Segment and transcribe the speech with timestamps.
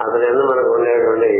[0.00, 1.30] అతను మనకు ఉండేటువంటి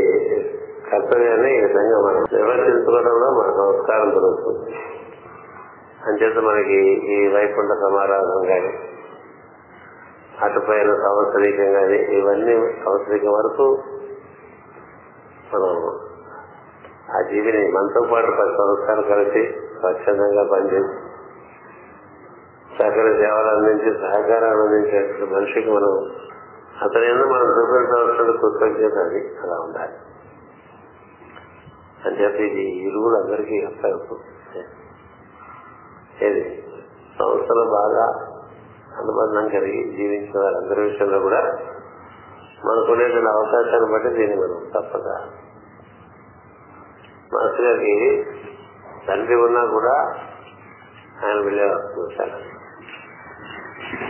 [0.91, 4.71] కర్తవ్యాన్ని ఈ విధంగా మనం నిర్వర్తించుకోవడంలో మన సంస్కారం దొరుకుతుంది.
[6.07, 6.77] అంచేత మనకి
[7.13, 8.71] ఈ వైకుంఠ సమారాధం కానీ
[10.41, 12.55] అటుపైన సంవత్సరీకం కానీ ఇవన్నీ
[12.85, 13.67] సంవత్సరికం వరకు
[15.53, 15.73] మనం
[17.17, 19.41] ఆ జీవిని మనతో పాటు పది సంవత్సరాలు కలిసి
[19.79, 20.93] స్వచ్ఛందంగా పనిచేసి
[22.75, 25.93] సకల సేవలు అందించి సహకారాలు అందించే మనిషికి మనం
[26.83, 29.95] అతని ఎందుకు మనం చూపించవలసిన కృతజ్ఞత అది అలా ఉండాలి.
[32.05, 34.27] అని ఇది ఇరువులు అందరికీ అర్థమవుతుంది
[36.25, 36.43] ఏది?
[37.19, 38.05] సంస్థలు బాగా
[38.99, 41.41] అనుబంధం కలిగి జీవించిన వారందరి విషయంలో కూడా
[42.65, 45.07] మనకునేటువంటి అవకాశాన్ని బట్టి దీన్ని మనం తప్పక
[47.33, 48.25] మాస్టర్ గారికి
[49.07, 49.95] తండ్రి ఉన్నా కూడా
[51.25, 52.39] ఆయన వెళ్ళేవారు చూశాను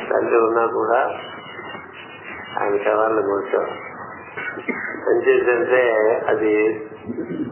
[0.10, 1.00] తండ్రి ఉన్నా కూడా
[2.62, 3.80] ఆయన శవాలను కూర్చోవాలి
[5.12, 5.92] ఎంచేతంటే
[6.28, 6.86] అది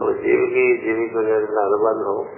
[0.02, 2.28] ఒక జీవికి జీవికి ఉండేటువంటి అనుబంధం.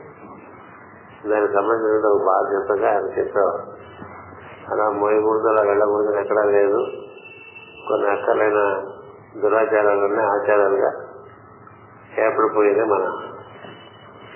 [1.30, 3.72] దానికి సంబంధించిన ఒక బాధ్యతగా ఆయన చెప్పేవారు.
[4.72, 6.86] అలా మోయకూడదు అలా వెళ్ళకూడదు ఎక్కడా లేదు.
[7.88, 8.82] కొన్ని అక్కలైన
[9.40, 10.92] దురాచారాలు ఉన్నాయి ఆచారాలుగా
[12.18, 13.22] చేపడిపోయేదే మన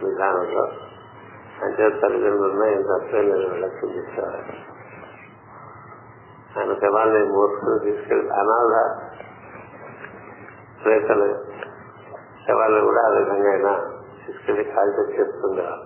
[0.05, 0.69] విధానంలో.
[1.63, 4.66] అంటే తల్లిదండ్రులు ఉన్నాయి ఎంత తప్పేం లేదు వెళ్ళకి చూపించేవారు.
[6.57, 8.75] ఆయన శవాన్ని మోసుకుని తీసుకెళ్ళి అనాథ
[10.85, 11.29] ప్రేతలు
[12.47, 13.73] శవాలను కూడా ఆ విధంగా అయినా
[14.23, 15.83] తీసుకెళ్ళి కాల్చి చేస్తుండేవారు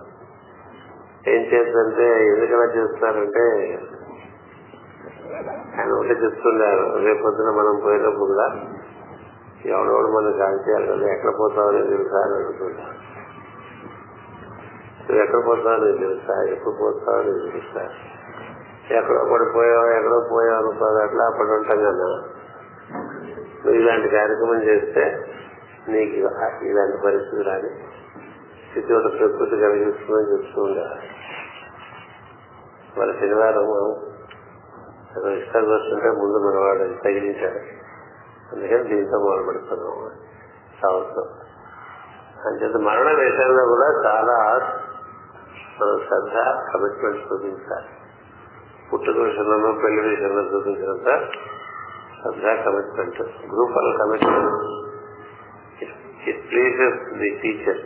[1.27, 3.45] ఏం చేద్దంటే ఎందుకలా చేస్తున్నారంటే
[5.77, 8.47] ఆయన ఒకటి చెప్తున్నారు రేపొద్దున మనం పోయినప్పుడు కూడా
[9.65, 12.19] ఎవడెవడు మనం కాల్ చేయాలి ఎక్కడ పోతామని తెలుసా?
[12.21, 12.97] అని అడుగుతుంటారు
[15.01, 16.35] నువ్వు ఎక్కడ పోతావు నీకు తెలుసా?
[16.53, 17.83] ఎప్పుడు పోతావు నీకు తెలుసా?
[18.97, 22.27] ఎక్కడో పడిపోయావు ఎక్కడో పోయావు అనుకోదు అట్లా అప్పుడు ఉంటాం కదా.
[23.65, 25.25] నువ్వు ఇలాంటి కార్యక్రమం చేస్తే
[25.89, 26.15] నీకు
[26.65, 27.69] ఇలాంటి పరిస్థితి రాని
[28.69, 31.21] స్థితి ఒక ప్రకృతి కలిగిస్తుందని చెప్తూ ఉండేవారు.
[32.99, 33.67] మరి శనివారం
[35.37, 37.81] ఇష్టాలు వస్తుంటే ముందు మనవాడు తగిలించాడు
[38.51, 40.11] అందుకని దీంతో మొదలు పెడుతున్నాం
[40.81, 41.29] సంవత్సరం
[42.45, 44.59] అంచేత మరణ విషయంలో కూడా చాలా
[45.81, 46.35] మనం శ్రద్ధ
[46.73, 48.00] కమిట్మెంట్ చూపించాలి.
[48.93, 51.31] పుట్టుక విషయంలో పెళ్ళి విషయంలో చూపించినంత
[52.21, 54.81] శ్రద్ధ commitment group of commitment
[56.29, 57.81] it pleases the teacher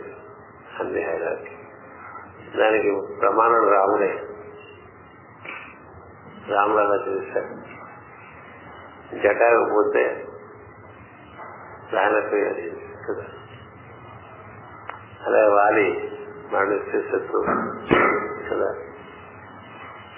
[0.80, 1.52] and the hierarchy
[2.58, 4.22] దానికి ప్రమాణం రాముడే.
[6.54, 7.54] రాముడు అలా చూశాడు
[9.18, 10.26] జటాకపోతే
[11.92, 12.70] రానపోయేది
[13.08, 13.24] కదా.
[15.26, 16.12] అలా వాలి
[16.52, 17.44] మరణిస్తే శత్రువు
[18.50, 18.74] కదా.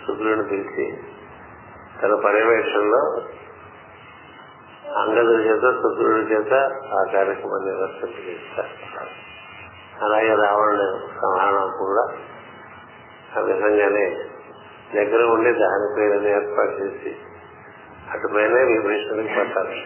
[0.09, 0.87] శుక్రుడిని పిలిచి
[2.03, 3.03] తన పర్యవేక్షణలో
[4.97, 6.53] అంగదుడి చేత శుక్రుడి చేత
[6.95, 8.75] ఆ కార్యక్రమాన్ని నిర్వర్తింపజేస్తారు
[10.05, 10.87] అలాగే రావణుని
[11.23, 12.05] సంహారం కూడా
[13.37, 14.05] ఆ విధంగానే
[14.95, 17.11] దగ్గర ఉండి దాని పేరుని ఏర్పాటు చేసి
[18.11, 19.79] అటుపైన విభీషణుడికి పట్టాలి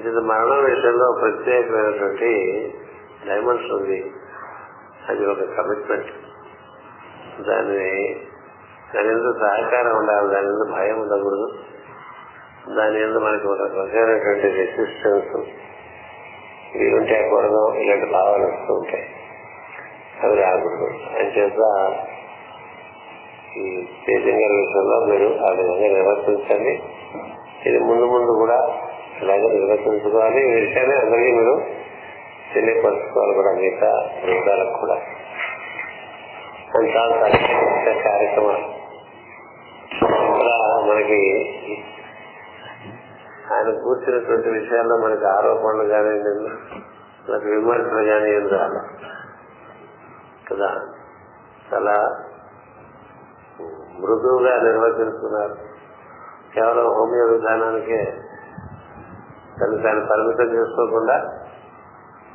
[0.00, 2.30] ఇది మరణం విషయంలో ప్రత్యేకమైనటువంటి
[3.26, 3.98] డైమండ్స్ ఉంది.
[5.08, 6.12] అది ఒక కమిట్మెంట్
[7.40, 7.90] దాన్ని
[8.94, 11.58] దాని ఎందుకు సహకారం ఉండాలి దాని ఎందుకు భయం ఉండకూడదు.
[12.76, 15.48] దాని ఎందుకు మనకి ఒక రకమైనటువంటి రెసిస్టెన్స్
[16.76, 19.06] ఇవి ఉంటే కూడదు ఇలాంటి భావాలు వస్తూ ఉంటాయి.
[20.22, 20.84] అవి రాకూడదు.
[20.84, 21.52] అని చేత
[23.56, 26.82] ఈ తేజం గారి విషయంలో మీరు ఆ విధంగా నిర్వర్తించండి.
[27.66, 28.78] ఇది ముందు ముందు కూడా
[29.22, 30.56] ఇలాగే నిర్వర్తించుకోవాలి.
[30.56, 31.64] ఈ విషయాన్ని అందరికీ మీరు
[32.54, 34.94] తెలియపరచుకోవాలి కూడా మిగతా వృద్ధాలకు కూడా.
[36.74, 37.16] అది చాలా
[38.10, 38.71] కార్యక్రమం
[40.92, 41.20] మనకి
[43.52, 46.12] ఆయన కూర్చున్నటువంటి విషయాల్లో మనకి ఆరోపణలు కానీ
[47.28, 48.80] మనకి విమర్శలు కానీ ఏం రాదు
[50.48, 50.70] కదా?
[51.70, 51.94] చాలా
[54.00, 55.54] మృదువుగా నిర్వచిస్తున్నారు
[56.54, 58.00] కేవలం హోమియో విధానానికే
[59.58, 61.16] తను తాను పరిమితం చేసుకోకుండా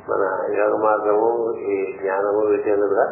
[0.08, 0.22] మన
[0.58, 1.28] యోగ మార్గము
[1.68, 3.06] ఈ జ్ఞానము వీటిని కూడా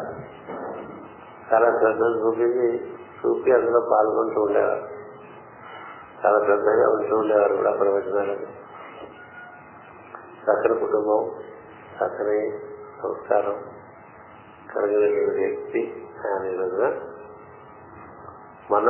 [1.51, 2.67] చాలా శ్రద్ధ చూపించి
[3.19, 4.83] చూపి అందులో పాల్గొంటూ ఉండేవారు.
[6.25, 8.45] చాలా శ్రద్ధగా ఉంటూ ఉండేవారు కూడా ప్రవచనాలని
[10.41, 11.31] సకల కుటుంబం
[11.95, 12.51] చక్కని
[13.03, 13.63] సంస్కారం
[14.75, 17.01] కలగలిగిన వ్యక్తి అనే రోజున.
[18.71, 18.87] మన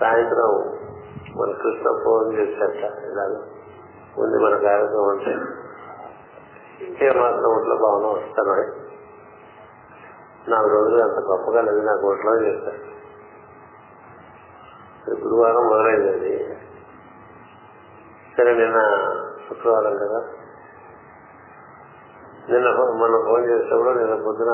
[0.00, 0.78] సాయంత్రం
[1.36, 3.42] మన కృష్ణ ఫోన్ చేసేట ఇలాగ.
[4.18, 5.30] ఉంది మన కార్యక్రమం అంటే
[6.84, 8.54] ఇంకే మాత్రం ఒంట్లో భావన వస్తాను
[10.50, 12.97] నాలుగు రోజులు అంత గొప్పగా లేదు నాకు ఒంట్లో చేస్తాను
[15.14, 16.44] గురువారం మొదలైందండి.
[18.36, 18.78] సరే నిన్న
[19.48, 20.20] శుక్రవారం కదా.
[22.50, 24.52] నిన్న మనం ఫోన్ చేసినప్పుడు నిన్న పొద్దున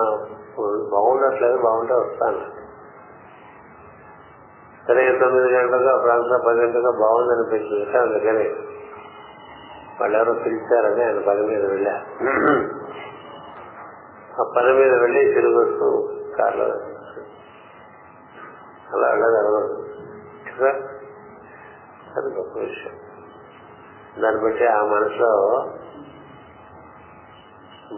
[0.90, 2.64] బాగుండట్లేదు బాగుంటే వస్తాను.
[4.88, 8.64] సరే తొమ్మిది గంటలుగా ప్రాంతం పది గంటలుగా బాగుంది అనిపించింది అందుకని.
[10.00, 11.94] వాళ్ళు ఎవరో పిలిచారని ఆయన పని మీద వెళ్ళా.
[14.40, 16.08] ఆ పని మీద వెళ్ళి తిరిగి వస్తూ
[16.38, 16.64] కార్లో
[18.92, 19.83] అలా వెళ్ళగలగదు
[20.60, 20.70] కదా?
[22.16, 22.94] అది గొప్ప విషయం.
[24.22, 25.56] దాన్ని బట్టి ఆ మనసులో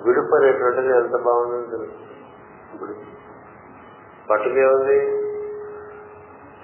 [0.05, 0.45] విడుపు
[0.77, 3.07] ఎంత బాగుందని తెలుస్తుంది.
[4.31, 5.27] పట్టుకేముంది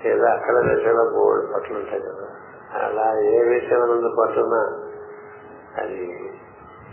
[0.09, 2.29] ఏదో అక్కడ దశలో బోర్డు పట్లు ఉంటాయి కదా.
[2.85, 4.89] అలా ఏ విషయం నుండి పట్టున్నా
[5.83, 6.31] అది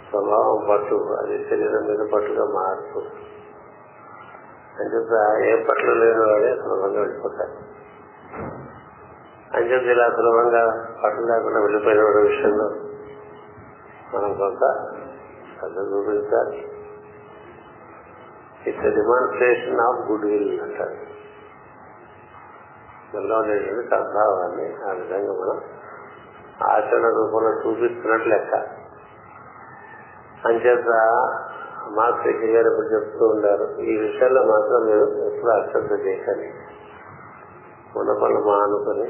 [0.10, 0.96] స్వభావం పట్టు.
[0.96, 3.01] అది శరీరం మీద పట్టుగా మారుతూ
[4.80, 7.69] అంచేత ఏ పట్లు లేని వాడే సులభంగా వెళ్ళిపోతారు
[9.60, 10.64] అంచేత ఇలా సులభంగా
[11.04, 12.68] పట్టం లేకుండా వెళ్ళిపోయిన విషయంలో
[14.14, 14.64] మనం కొంత
[15.60, 16.58] శ్రద్ధ చూపించాలి
[18.68, 20.96] it's demonstration of good will అంటారు.
[23.16, 25.62] మనలో ఉండేటువంటి సద్భావాన్ని ఆ విధంగా మనం
[26.68, 28.56] ఆచరణ రూపంలో చూపిస్తున్నట్లు లెక్క.
[30.48, 30.90] అంచేత
[31.90, 36.50] మాస్టర్ గారు ఇప్పుడు చెప్తూ ఉండారు ఈ విషయాల్లో మాత్రం మీరు ఎప్పుడు అశ్రద్ధ చేయకండి
[38.00, 39.08] ఉన్న పనులు మానుకొని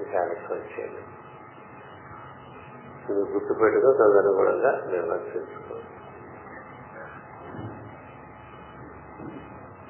[0.00, 1.02] ఈ కార్యక్రమం చేయండి
[3.10, 5.84] ఇది గుర్తుపెట్టుకో తదనుగుణంగా నిర్వర్తించుకోండి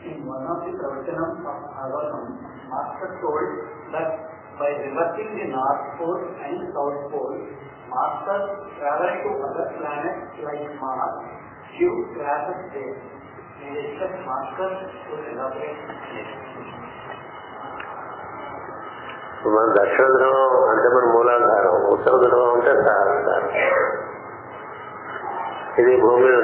[0.02, 2.26] In one of the pravacanam of Avanam,
[2.68, 3.48] Master told
[3.90, 4.10] that
[4.56, 7.34] by reversing the North Pole and South Pole,
[7.88, 8.38] Master
[8.76, 11.16] traveled to other planets like Mars,
[11.72, 12.94] few crashes there.
[13.58, 14.70] May I request Master
[15.02, 16.79] to elaborate this.
[19.45, 23.49] మన దక్షిణ ధ్రువం అంటే మన మూలాధారం ఉత్తర ధ్రువం అంటే సహస్రం
[25.79, 26.37] ఇది భూమి మీద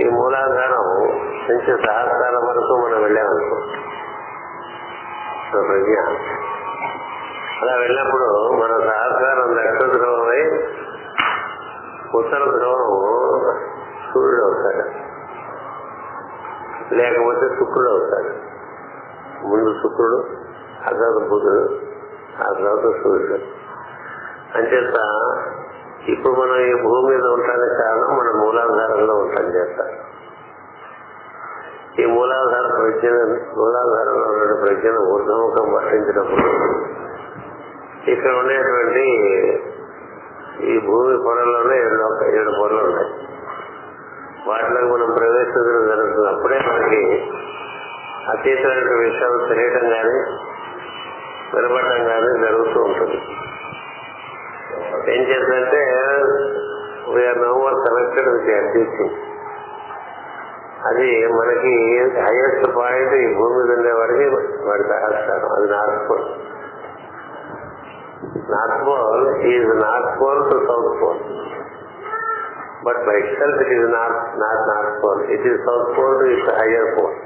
[0.00, 1.08] ఈ మూలాధారం
[1.50, 3.56] నుంచి సహస్రారం వరకు మనం వెళ్ళామనుకో.
[5.52, 5.98] ప్రజ్ఞ
[7.62, 10.68] అలా వెళ్ళినప్పుడు మన సహస్రారం దక్షిణ ధ్రువమై
[12.14, 12.82] ఉత్తర ధ్రువం
[14.14, 14.84] సూర్యుడు అవుతాడు.
[16.94, 18.52] లేకపోతే శుక్రుడు అవుతాడు.
[19.46, 20.41] ముందు శుక్రుడు
[20.82, 21.64] ఆ తర్వాత బుధుడు
[22.38, 23.38] ఆ తర్వాత సూర్యుడు
[24.54, 24.96] అంచేత
[26.08, 29.78] ఇప్పుడు మనం ఈ భూమి మీద ఉండడానికి కారణం మన మూలాధారంలో ఉంటాం చేత.
[31.98, 33.08] ఈ మూలాధార ప్రజ్ఞ
[33.56, 36.46] మూలాధారంలో ఉన్న ప్రజ్ఞను ఊర్ధముఖం వర్తించినప్పుడు
[38.06, 39.04] ఇక్కడ ఉండేటువంటి
[40.64, 41.96] ఈ భూమి పొరల్లోనే ఏడు
[42.32, 43.10] ఏడు పొరలు ఉంటాయి
[44.46, 47.02] వాటిలోకి మనం ప్రవేశించడం జరుగుతుంది అప్పుడే మనకి
[48.28, 50.18] అతీతమైన విషయాలు తెలియటం కానీ
[51.52, 53.18] వినపడటం కానీ జరుగుతూ ఉంటుంది.
[55.12, 55.80] ఏం చేస్తుందంటే
[57.14, 59.16] we're no more connected with teaching
[60.84, 61.72] అది మనకి
[62.18, 64.24] హైయెస్ట్ పాయింట్ ఈ భూమి మీద ఉండే వాడికి
[64.66, 66.24] వాడి సహస్రం అది north pole
[68.50, 71.20] north pole is north pole to south pole
[72.84, 76.50] but by itself it is not not north pole it is south pole to it's
[76.60, 77.16] higher pole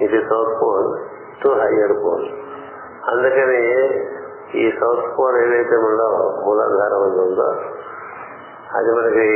[0.00, 0.88] it is south pole
[1.42, 2.28] to higher pole
[3.10, 3.60] అందుకని
[4.54, 6.08] ఈ south pole ఏదైతే ఉందో
[6.46, 7.48] మూలాధారం ఉందో
[8.76, 9.28] అది మనకి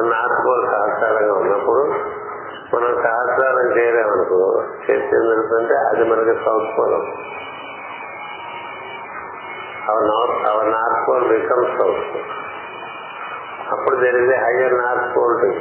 [0.00, 1.82] north pole సహస్రారంగా ఉన్నప్పుడు
[2.76, 6.94] మనం సహస్రారం చేయలేమనుకో చేస్తే ఏం అది మనకి south pole
[9.90, 12.24] our north our north pole become south pole.
[13.70, 15.54] అప్పుడు జరిగితే హయ్యర్ నార్త్ పోల్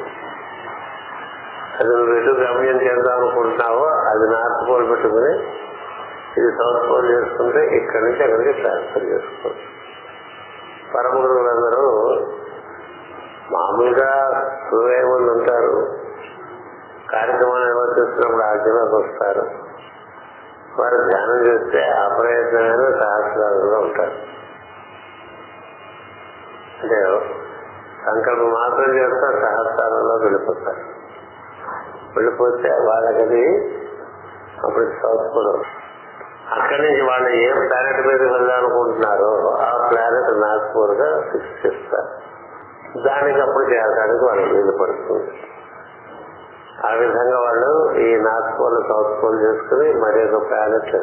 [1.80, 5.34] అది నువ్వు ఎటు గమ్యం చేద్దాం అనుకుంటున్నావో అది నార్త్ పోల్ పెట్టుకుని
[6.38, 9.74] ఇది సౌత్ పోల్ చేసుకుంటే ఇక్కడి నుంచి అక్కడికి ట్రాన్స్ఫర్ చేసుకోవచ్చు
[10.94, 12.10] పరమ గురువులందరూ
[13.51, 14.12] మామూలుగా
[14.72, 15.98] హృదయములు ఉంటారు.
[17.12, 19.42] కార్యక్రమాలు నిర్వర్తిస్తున్నప్పుడు ఆజ్ఞలోకి వస్తారు.
[20.82, 24.18] వారు ధ్యానం చేస్తే అప్రయత్నమైన సహస్రాలుగా ఉంటారు.
[26.84, 27.20] అంటే
[28.06, 31.03] సంకల్పం మాత్రం చేస్తారు సహస్రాలలో వెళ్ళిపోతారు.
[32.15, 33.46] వెళ్ళిపోతే వాళ్ళకది
[34.63, 35.67] అప్పుడు సౌత్
[36.51, 42.10] అక్కడి నుంచి వాళ్ళు ఏ ప్లానెట్ మీద వెళ్ళాలనుకుంటున్నారో ఆ ప్లానెట్ నాగ్పూర్గా ఫిక్స్ చేస్తారు.
[43.01, 45.32] దానికి అప్పుడు చేరడానికి వాళ్ళకి వీలు పడుతుంది.
[46.86, 50.96] ఆ విధంగా వాళ్ళు ఈ నార్త్ పోల్ సౌత్ పోల్ చేసుకుని మరి ఒక ప్లానెట్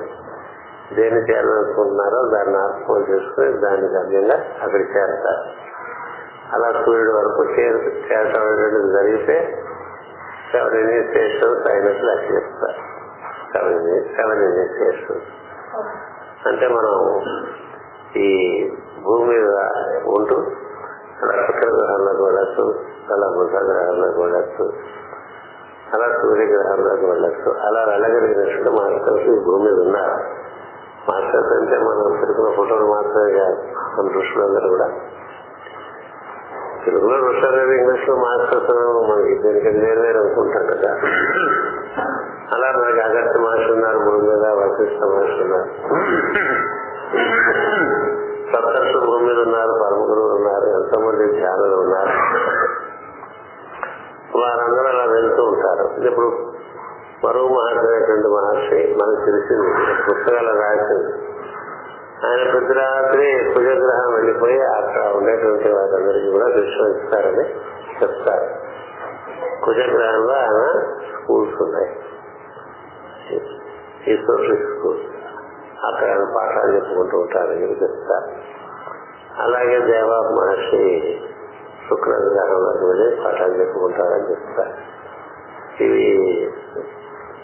[0.95, 5.45] దేన్ని చేయాలనుకుంటున్నారో దాన్ని నార్త్ పోల్ చేసుకుని దానికి అన్యంగా అక్కడ చేరతారు.
[6.53, 9.65] అలా సూర్యుడు వరకు చేరు చేరటం జరిగితే
[10.53, 12.81] సెవెన్ ఇనిషియేషన్స్ అయినట్లు లెక్క చెప్తారు
[13.53, 15.29] సెవెన్ సెవెన్ ఇనిషియేషన్స్
[16.49, 16.95] అంటే మనం
[18.17, 18.29] ఈ
[19.05, 19.49] భూమి మీద
[20.07, 20.37] ఉంటూ
[21.23, 21.69] అలా శుక్ర
[22.23, 22.65] వెళ్ళచ్చు
[23.13, 24.65] అలా బుధ గ్రహంలోకి వెళ్ళచ్చు
[25.95, 30.15] అలా సూర్యగ్రహంలోకి వెళ్ళచ్చు అలా వెళ్ళగలిగినట్టు మాస్టర్స్ ఈ భూమి మీద ఉన్నారు.
[31.09, 33.57] మాస్టర్స్ అంటే మనం తిరుగుతున్న ఫోటోలు మాత్రమే కాదు
[33.99, 34.89] మన ఋషులందరూ కూడా.
[36.85, 38.71] తెలుగులో ఋషులు ఇంగ్లీష్లో మాస్టర్స్
[39.11, 40.91] మనకి దీనికి వేరు వేరు అనుకుంటాం కదా.
[42.53, 45.71] అలా మనకి అగస్త్య మాస్టర్ ఉన్నారు భూమి మీద వశిష్ఠ మాస్టర్ ఉన్నారు.
[48.53, 52.13] సప్తర్షు భూమి మీద ఉన్నారు పరమ పరమగురువులు ఉన్నారు ఎంతో మంది ధ్యానులు ఉన్నారు.
[54.39, 56.09] వారందరూ అలా వెళ్తూ ఉంటారు.
[56.09, 56.51] ఇప్పుడు
[57.25, 59.71] మరో మహర్షి అనేటువంటి మహర్షి మనకు తెలిసింది
[60.03, 61.30] పుస్తకాలు రాసింది
[62.25, 67.45] ఆయన ప్రతి రాత్రి కుజగ్రహం వెళ్ళిపోయి అక్కడ ఉండేటువంటి వారందరికీ కూడా దృశ్యం ఇస్తారని
[68.03, 68.55] చెప్తారు.
[69.65, 71.91] కుజగ్రహంలో ఆయన స్కూల్స్ ఉన్నాయి.
[74.09, 75.07] ఈ సోషల్ స్కూల్స్.
[75.85, 78.31] అక్కడ ఆయన పాఠాలు చెప్పుకుంటూ ఉంటారని ఇవి చెప్తారు.
[79.43, 81.21] అలాగే దేవా మహర్షి
[81.89, 85.01] శుక్రగ్రహంలోకి వెళ్ళి పాఠాలు చెప్పుకుంటారని చెప్తారు.
[85.83, 86.51] ఇవి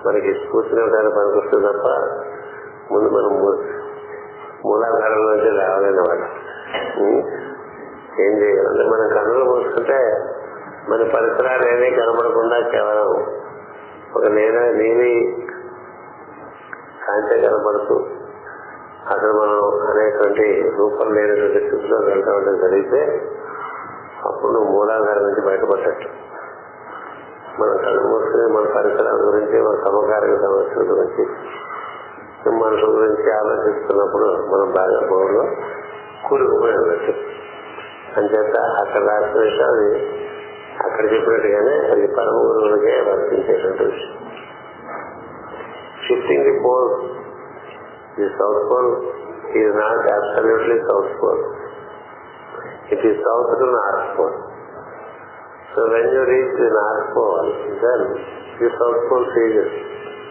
[0.07, 1.89] మనకి స్ఫూర్తినివ్వడానికి పనికొస్తుంది తప్ప
[2.93, 3.57] ముందు మనం
[4.65, 6.27] మూలాధారం నుంచి లేవలేని వాడు.
[8.23, 9.99] ఏం చేయాలంటే మన కన్నులు మూసుకుంటే
[10.89, 13.27] మన పరిసరాలు ఏమీ కనబడకుండా కేవలం
[14.17, 15.43] ఒక నేను నీలి
[17.09, 17.95] కాంతి కనబడుతూ
[19.11, 23.31] అక్కడ మనం అనేటువంటి రూపం లేనటువంటి స్థితిలో వెళ్ళటం జరిగితే
[24.27, 26.09] అప్పుడు నువ్వు మూలాధారం నుంచి బయటపడ్డట్టు.
[27.61, 31.27] మన కళ్ళు మూసుకుని మన పరిసరాల గురించి మన సమకాలిక సమస్యల గురించి
[32.57, 35.45] మనుషుల గురించి ఆలోచిస్తున్నప్పుడు మనం బాగా బోర్లో
[36.25, 37.13] కూరుకుపోయి ఉన్నట్టు
[38.17, 39.87] అంచేత అక్కడ రాసిన విషయాలు
[40.85, 44.13] అక్కడ చెప్పినట్టుగానే అది పరమ గురువులకే వర్తించేటువంటి విషయం.
[46.07, 46.91] Shifting the pole
[48.17, 48.91] the south pole
[49.57, 51.43] is not absolutely south pole
[52.93, 54.37] it is south to north pole
[55.75, 57.51] so when you reach the north pole
[57.81, 58.05] then
[58.59, 59.75] the south pole ceases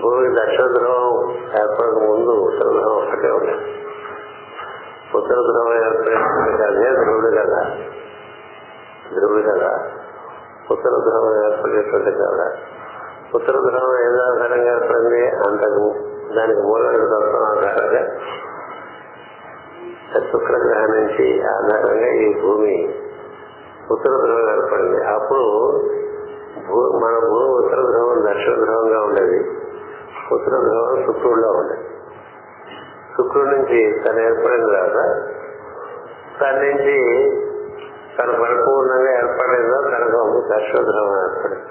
[0.00, 3.76] భూమి దక్షిణ ధ్రువం ఏర్పడక ముందు ఉత్తర ధ్రువం ఒకటే ఉండేది
[5.14, 7.62] ఉత్తర ధ్రువం ఏర్పడేటువంటి అదే ధ్రువుడు కదా.
[9.14, 9.90] ధ్రువుడు కదా.
[10.70, 12.56] ఉత్తర ధ్రువం ఏర్పడేటువంటి కదా.
[13.34, 15.28] ఉత్తర ధ్రువం ఏదో ఆధారంగా ఏర్పడింది?
[15.28, 15.94] అంతకు
[16.36, 18.02] దానికి మూలం తత్వం ఆధారంగా
[20.14, 22.74] శుక్రగ్రహం నుంచి ఆధారంగా ఈ భూమి
[23.90, 25.04] ఉత్తర ధ్రువం ఏర్పడింది.
[25.04, 25.46] అప్పుడు
[26.96, 29.38] మన భూమి ఉత్తర ధ్రువం దక్షిణ ధ్రువంగా ఉండేది.
[30.32, 31.86] ఉత్తర ధ్రువం శుక్రుడిలో ఉండేది.
[33.16, 34.98] శుక్రుడి నుంచి తను ఏర్పడిన తర్వాత
[36.40, 36.96] తన నుంచి
[38.18, 41.66] తన పరిపూర్ణంగా ఏర్పడిందో తనకు దక్షిణ ధ్రువం ఏర్పడింది.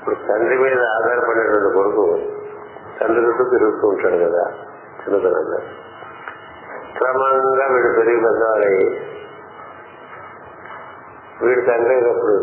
[0.00, 2.18] ఇప్పుడు తండ్రి మీద ఆధారపడినటువంటి కొడుకు
[3.00, 4.44] తండ్రి చుట్టూ తిరుగుతూ ఉంటాడు కదా
[5.02, 5.58] చిన్నతనంగా
[6.98, 8.86] క్రమంగా వీడు పెరిగి పెద్దవాడయ్యి
[11.42, 12.34] వీడి తండ్రి అయినప్పుడు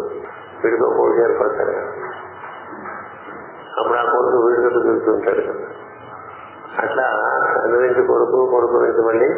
[0.63, 1.72] వీడితో పోటీ ఏర్పడతాడు.
[1.72, 1.86] కదా
[3.79, 5.68] అప్పుడు ఆ కొడుకు వీడితో చుట్టూ తిరుగుతుంటాడు కదా
[6.84, 7.06] అట్లా
[7.58, 9.29] తండ్రి నుంచి కొడుకు కొడుకు నుంచి మళ్ళీ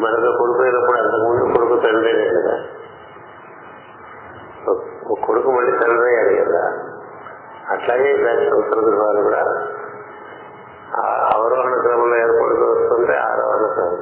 [0.00, 2.54] మరొక కొడుకు అయినప్పుడు అంతకుముందు కొడుకు తండ్రి అయ్యాడు కదా.
[5.10, 6.62] ఒక కొడుకు మళ్ళీ తండ్రి అయ్యాడు కదా.
[7.70, 8.10] అట్లాగే
[8.52, 9.42] ఉత్తర ధ్రువాలు కూడా
[11.34, 13.95] అవరోహణ క్రమంలో ఏర్పడుతూ వస్తుంటే ఆరోహణ క్రమం.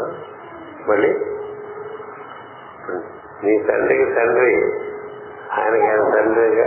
[0.88, 1.12] మళ్ళీ
[3.44, 4.54] నీ తండ్రికి తండ్రి
[5.52, 6.64] ఆయనకి ఆయన తండ్రిగా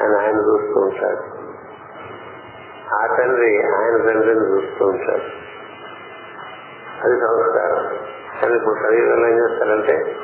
[0.00, 1.22] ఆయన ఆయన చూస్తూ ఉంటాడు.
[2.94, 5.48] ఆ తండ్రి ఆయన తండ్రిని చూస్తూ ఉంటాడు.
[7.04, 7.98] అది సంస్కారం.
[8.42, 10.16] కానీ ఇప్పుడు శరీరంలో ఏం చేస్తారంటే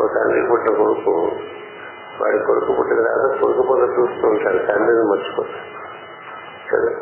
[0.00, 1.32] ఓ తండ్రి పుట్టిన కొడుకు
[2.20, 4.58] వాడి కొడుకు పుట్టిన తర్వాత కొడుకు పొద్దు చూస్తూ ఉంటాడు.
[4.58, 5.72] తండ్రిని మర్చిపోతాడు.
[6.74, 6.98] కదా?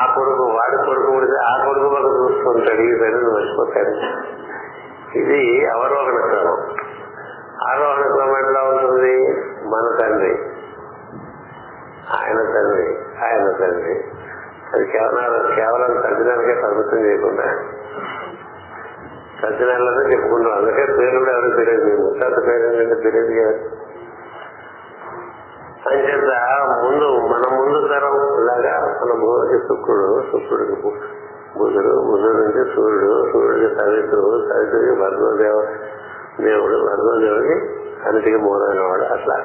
[0.00, 3.94] ఆ కొడుకు వాడి కొడుకు పుడితే ఆ కొడుకు పక్క చూస్తూ ఈ తండ్రిని మర్చిపోతాడు.
[5.18, 6.76] ఇది అవరోహణ క్రమం.
[7.68, 9.28] ఆరోహణ క్రమం ఎట్లా ఉంటుంది?
[9.64, 10.34] మన తండ్రి.
[12.18, 14.04] ఆయన తండ్రి ఆయన తండ్రి.
[14.74, 17.44] అది కేవలం కేవలం తగ్గినానికే పరిమితం చేయకుండా
[19.42, 22.02] తగ్గినాలనే చెప్పుకున్నాం అందుకే పేరు కూడా ఎవరికి తెలియదు.
[22.02, 23.70] ముత్తాత పేరు ఏంటంటే తెలియదు కదా.
[25.86, 26.32] అంచేత
[26.84, 28.14] ముందు మన ముందు తరం
[28.46, 30.72] లాగా మన భూమికి శుక్రుడు శుక్రుడికి
[31.58, 35.76] బుధుడు బుధుడు నుంచి సూర్యుడు సూర్యుడికి సవిత్రుడు సవిత్రుడికి భర్గవదేవ
[36.40, 37.54] దేవుడు భర్గవదేవుడికి
[38.08, 39.02] అన్నిటికీ మూలమైన వాడు.
[39.02, 39.36] అట్లా.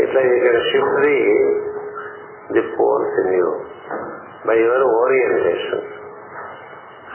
[0.00, 1.16] ఇట్లా ఇక్కడ shift the
[2.52, 3.52] the poles in you
[4.46, 5.80] by your orientation.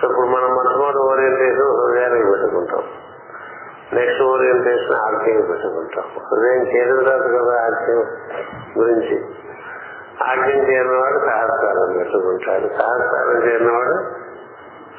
[0.01, 2.83] So ఇప్పుడు మనం మొట్టమొదటి ఓరియంటేషన్ హృదయానికి పెట్టుకుంటాం.
[3.91, 8.05] నెక్స్ట్ ఓరియంటేషన్ ఆర్కింగ్ పెట్టుకుంటాం హృదయం చేరిన తర్వాత కదా ఆర్కింగ్
[8.79, 9.25] గురించి.
[10.23, 13.95] ఆర్కింగ్ చేరిన వాడు సహస్రారం పెట్టుకుంటాడు సహస్రారం చేరినవాడు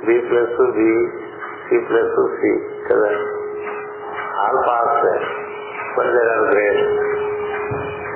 [0.06, 1.08] B plus B
[1.68, 3.08] C plus C కదా?
[4.38, 5.20] ఆల్ పాస్
[5.98, 6.06] బట్
[6.52, 6.84] గ్రేట్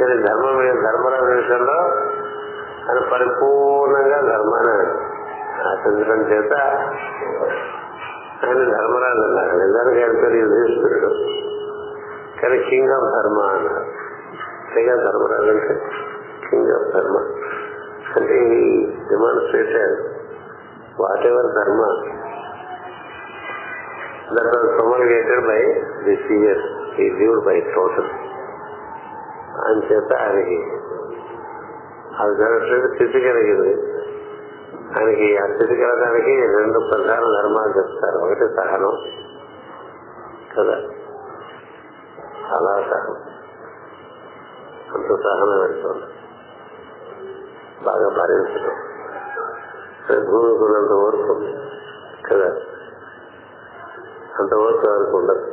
[0.01, 1.79] కానీ ధర్మం ధర్మరాజు విషయంలో
[2.89, 5.09] అది పరిపూర్ణంగా ధర్మాన్ని
[5.69, 6.55] ఆచరించడం చేత
[8.45, 9.57] ఆయన ధర్మరాజు అన్నారు.
[9.57, 11.09] నిజానికి ఆయన పేరు యుధిష్ఠుడు
[12.43, 13.85] కానీ కింగ్ ఆఫ్ ధర్మ అన్నారు.
[14.69, 15.91] అంతేగా ధర్మరాజు అంటే
[16.51, 17.17] కింగ్ ఆఫ్ ధర్మ.
[18.19, 20.01] అంటే ఈ demonstrated
[21.27, 21.83] whatever dharma
[24.37, 25.63] that was promulgated by
[26.05, 28.11] the CS ఈ లీవ్డ్ బై టోటల్
[29.59, 30.79] అని చేత ఆయనకి
[32.19, 33.99] అది జరగట్లేదు స్థితి కలిగింది
[34.99, 38.19] ఆయనకి ఆ స్థితి కలగడానికి రెండు ప్రధాన ధర్మాలు చెప్తారు.
[38.19, 38.99] ఒకటి సహనం.
[40.57, 40.77] కదా?
[42.51, 43.17] చాలా సహనం.
[44.95, 46.18] అంత సహనం పెడుతుంది.
[47.85, 48.77] బాగా భరించడం
[50.25, 51.35] భూమికున్నంత వరకు
[52.27, 52.49] కదా
[54.41, 55.45] అంతవరకు వరకు ఎవరికి ఉండదు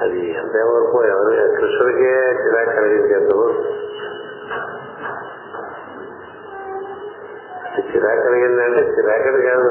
[0.00, 3.64] అది ఎంత వరకు ఎవరి కృష్ణుడికే చిరా కలిగించేంత వరకు
[7.92, 9.70] చిరాకు కలిగిందంటే చిరాకడి కాదు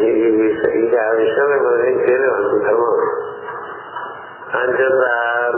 [0.00, 2.96] ఈ విషయం ఇంకా ఆ విషయంలో మనం ఏం చేయలేము అంత ధర్మం
[4.60, 5.04] అంచేత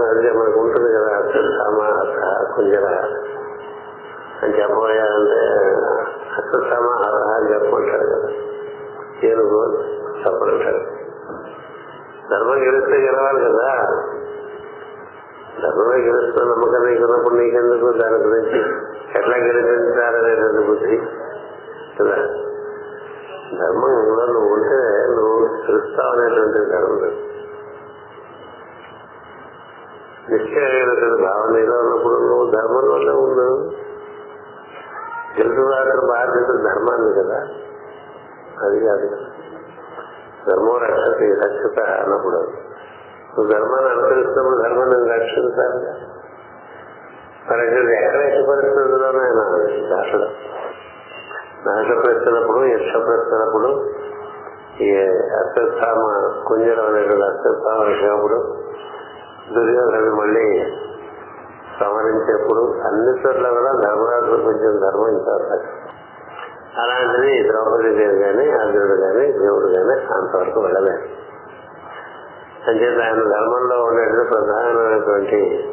[0.09, 1.81] అదే మనకు ఉంటుంది కదా అశ్వత్థామ
[4.37, 5.40] హత కుంజర అని చెప్పబోయాలంటే
[6.37, 8.29] అశ్వత్థామ హత అని చెప్పమంటాడు కదా
[9.27, 9.61] ఏనుగు
[10.20, 10.83] చెప్పమంటాడు
[12.31, 13.68] ధర్మం గెలిస్తే గెలవాలి కదా
[15.62, 18.59] ధర్మమే గెలుస్తున్న నమ్మకం నీకున్నప్పుడు నీకెందుకు దాని గురించి
[19.18, 20.96] ఎట్లా గెలిపించాలనేటువంటి బుద్ధి
[21.99, 22.16] కదా
[23.59, 27.22] ధర్మంలో నువ్వు ఉంటే నువ్వు తెలుస్తావనేటువంటి ధర్మం లేదు
[30.31, 33.46] నిశ్చయమైనటువంటి భావన నీలో ఉన్నప్పుడు నువ్వు ధర్మంలోనే ఉన్నావు
[35.38, 37.38] గెలుచువాడు బాధ్యత ధర్మాన్ని కదా?
[38.62, 39.07] అది కాదు.
[40.51, 42.37] ధర్మం రక్షతి రక్షత అన్నప్పుడు
[43.37, 46.07] నువ్వు ధర్మాన్ని అనుసరిస్తున్నప్పుడు ధర్మాన్ని రక్షించాలి.
[47.51, 49.35] మరి ఇక్కడ ఎక్కడ ఎట్టి పరిస్థితుల్లో ఆయన
[49.90, 50.33] దాటడం
[51.66, 53.90] నాట ప్రశ్నప్పుడు యక్ష ప్రశ్నప్పుడు
[54.81, 56.01] ఈ అశ్వత్థామ
[56.46, 58.35] కుంజరం అనేటువంటి అశ్వత్థామ విషయంప్పుడు
[59.55, 60.72] దుర్యోధను మళ్ళీ
[61.81, 65.87] సంహరించేప్పుడు అన్ని చోట్ల కూడా ధర్మరాజు కొంచెం ధర్మం ఇంతవరకు
[66.81, 71.03] అలాంటిది ద్రౌపది దేవి కానీ అర్జునుడు కానీ దేవుడు కానీ అంతవరకు వెళ్ళలేదు.
[72.71, 75.71] అంచేత ఆయన ధర్మంలో ఉండేటువంటి ప్రధానమైనటువంటి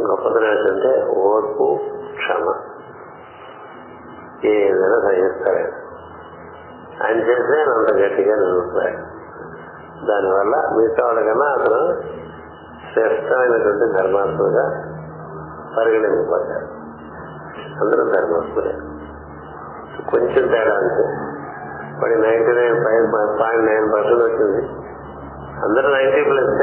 [0.00, 1.78] గొప్పతనం ఏంటంటే ఓర్పు
[2.16, 2.54] క్షమ.
[4.44, 5.90] ఏదైనా సహిస్తాడు.
[7.06, 7.18] ఆయన.
[7.18, 9.20] చేస్తే ఆయన అంత గట్టిగా నిలుస్తాడు.
[10.06, 12.19] దానివల్ల మిగతా వాళ్ళకన్నా అతను
[12.92, 14.64] శ్రేష్టమైనటువంటి ధర్మాత్మగా
[15.78, 16.80] పరిగణింపబడ్డారు
[17.80, 18.72] అందరూ ధర్మాత్ములే.
[20.10, 21.04] కొంచెం తేడా అంతే.
[22.02, 24.62] వాడి ninety nine five point nine percent వచ్చింది.
[25.64, 26.62] అందరూ నైన్టీ ప్లస్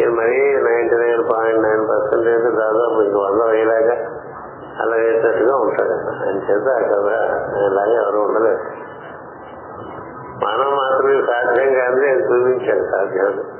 [0.00, 3.96] ఇది మరీ ninety nine point nine percent అయితే దాదాపు ఇంక వంద అయ్యేలాగా
[4.80, 5.94] అలా వేసినట్టుగా ఉంటాడు.
[6.24, 6.98] ఆయన చేత అక్కడ
[7.70, 8.60] అలాగే ఎవరు ఉండలేదు
[10.44, 13.59] మనం మాత్రమే సాధ్యం కాదు అని చూపించాడు సాధ్యం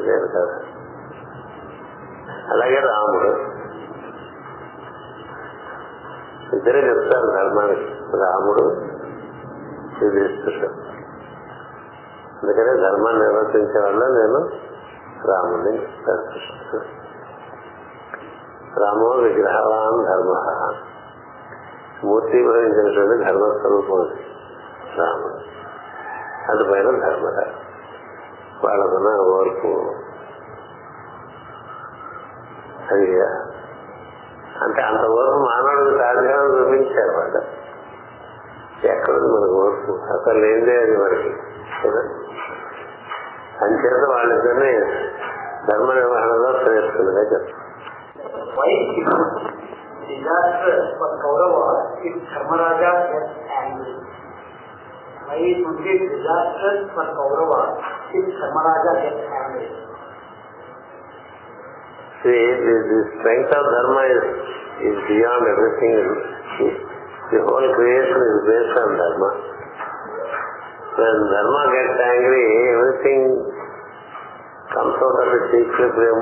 [0.00, 0.60] అదే కదా.
[2.50, 3.50] అలాగే రాముడు
[6.56, 7.82] ఇద్దరే చెప్తారు ధర్మానికి
[8.22, 8.64] రాముడు
[10.04, 10.90] యుధిష్ఠుడు
[12.42, 14.50] అందుకనే ధర్మాన్ని నిర్వర్తించే వల్ల నేను
[15.26, 17.00] రాముడిని దర్శిస్తున్నాను
[18.80, 20.32] రామో విగ్రహవాన్ ధర్మ.
[22.04, 24.26] మూర్తి భవించినటువంటి ధర్మస్వరూపం అది.
[24.98, 25.50] రాముడు.
[26.50, 27.59] అందుపైన ధర్మరాజు
[28.64, 29.70] వాళ్ళకున్న ఓర్పు
[32.90, 33.06] అది
[34.62, 37.40] అంటే అంతవరకు మానవుడికి సాధ్యం చూపించారు వాళ్ళు
[38.90, 41.30] ఎక్కడుంది మనకు ఓర్పు అసలు లేదే అది మనకి
[41.82, 42.02] కదా?
[43.62, 44.72] అంచేత వాళ్ళిద్దరిని
[45.66, 47.56] ధర్మ నిర్వహణలో ప్రయత్నంగా చెప్తారు.
[48.52, 49.10] Why it is
[50.08, 51.60] disastrous for Kaurava
[52.02, 53.34] if Dharmaraja gets
[55.29, 55.29] angry?
[55.29, 57.61] Why it would be disastrous for Kaurava
[58.13, 59.67] if Dharmaraja gets angry?
[62.25, 64.25] See, the, the strength of dharma is,
[64.81, 65.97] is beyond everything.
[67.25, 69.29] The whole creation is based on dharma.
[70.95, 73.21] When dharma gets angry, everything
[74.73, 76.19] comes out of its equilibrium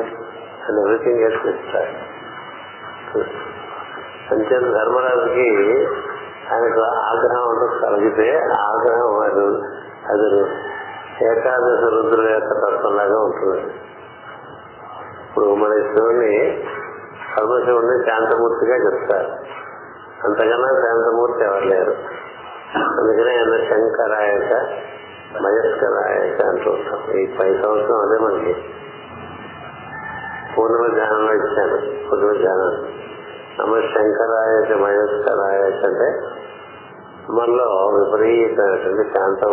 [0.68, 2.13] and everything gets destroyed.
[4.34, 5.48] అంచేత ధర్మరాజుకి
[6.53, 9.63] ఆయనకు ఆగ్రహం అంటూ కలిగితే ఆగ్రహం వారు
[10.09, 10.41] అది
[11.25, 13.61] ఏకాదశ రుద్రుల యొక్క తత్వంలాగా ఉంటుంది.
[15.31, 16.65] ఇప్పుడు మన శివుని
[17.39, 19.29] పరమశివుణ్ణి శాంతమూర్తిగా చెప్తారు.
[20.25, 21.95] అంతకన్నా శాంతమూర్తి ఎవరు లేరు.
[22.79, 24.53] అందుకనే ఆయన శంకరాయక
[25.43, 28.65] మయస్కరాయక అంటూ ఉంటాం ఈ పది సంవత్సరం అదే మనకి.
[30.59, 32.93] పూర్ణిమ ధ్యానంలో ఇచ్చాను పూర్ణిమ ధ్యానం
[33.59, 36.09] నమ శంకరాయక మయస్కరాయక అంటే
[37.33, 39.53] మనలో విపరీతమైనటువంటి శాంతం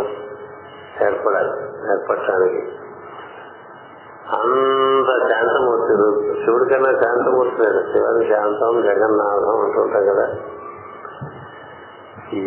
[1.01, 1.53] ఏర్పడాలి
[1.91, 2.61] ఏర్పడటానికి
[4.29, 5.95] అంత శాంతమూర్తి
[6.45, 10.25] శివుడి కన్నా శాంతమూర్తి లేదు శివని శాంతం జగన్నాథం అంటుంటాం కదా.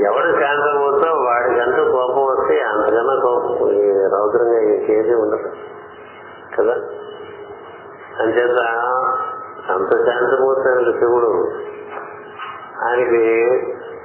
[0.06, 5.50] ఎవడు శాంతమూర్తో వాడికంటూ కోపం వస్తే అంతకన్నా కోపం ఈ రౌద్రంగా ఇంకేది ఉండదు
[6.56, 6.76] కదా.
[8.20, 8.60] అంచేత
[9.68, 11.30] అంత శాంతమూర్తి శివుడు.
[12.82, 13.22] ఆయనకి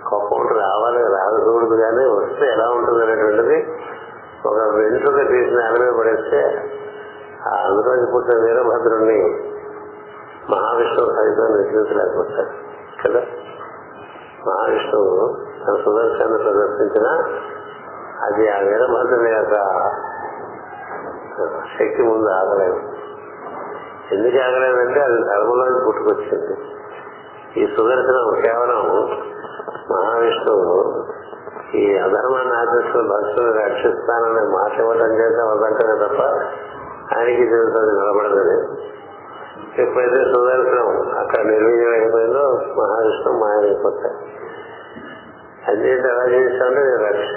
[0.06, 3.58] కోపం రావాలి రాదు రాకూడదు కానీ వస్తే ఎలా ఉంటుంది అనేటువంటిది
[4.46, 6.42] ఒక వెంట్రుక తీసిన అలవే పడేస్తే
[7.46, 9.20] ఆ అందులోకి పుట్టిన వీరభద్రుణ్ణి
[10.52, 12.52] మహావిష్ణువు సైతం నిశ్చించలేకపోతాడు
[13.04, 13.22] కదా?
[14.48, 15.14] మహావిష్ణువు
[15.60, 17.08] తన సుదర్శనాన్ని ప్రదర్శించిన
[18.24, 19.56] అది ఆ వీరభద్రుని యొక్క
[21.78, 22.80] శక్తి ముందు ఆగలేదు.
[24.14, 26.54] ఎందుకు ఆగలేదంటే అది ధర్మంలోకి పుట్టుకొచ్చింది.
[27.60, 28.82] ఈ సుదర్శనం కేవలం
[29.92, 30.76] మహావిష్ణువు
[31.76, 36.22] ఈ అధర్మాన్ని ఆచరిస్తున్న భక్తులు రక్షిస్తాననే మాట ఇవ్వడం చేత వదంటనే తప్ప
[37.16, 38.58] ఆయనకి తెలుస్తుంది నిలబడదని
[39.82, 42.12] ఎప్పుడైతే సుదర్శనం అక్కడ నిర్వీర్యం
[42.78, 44.16] మహావిష్ణువు మాయమైపోతాయి
[45.68, 47.30] అది ఎలా చేశానంటే నేను రక్ష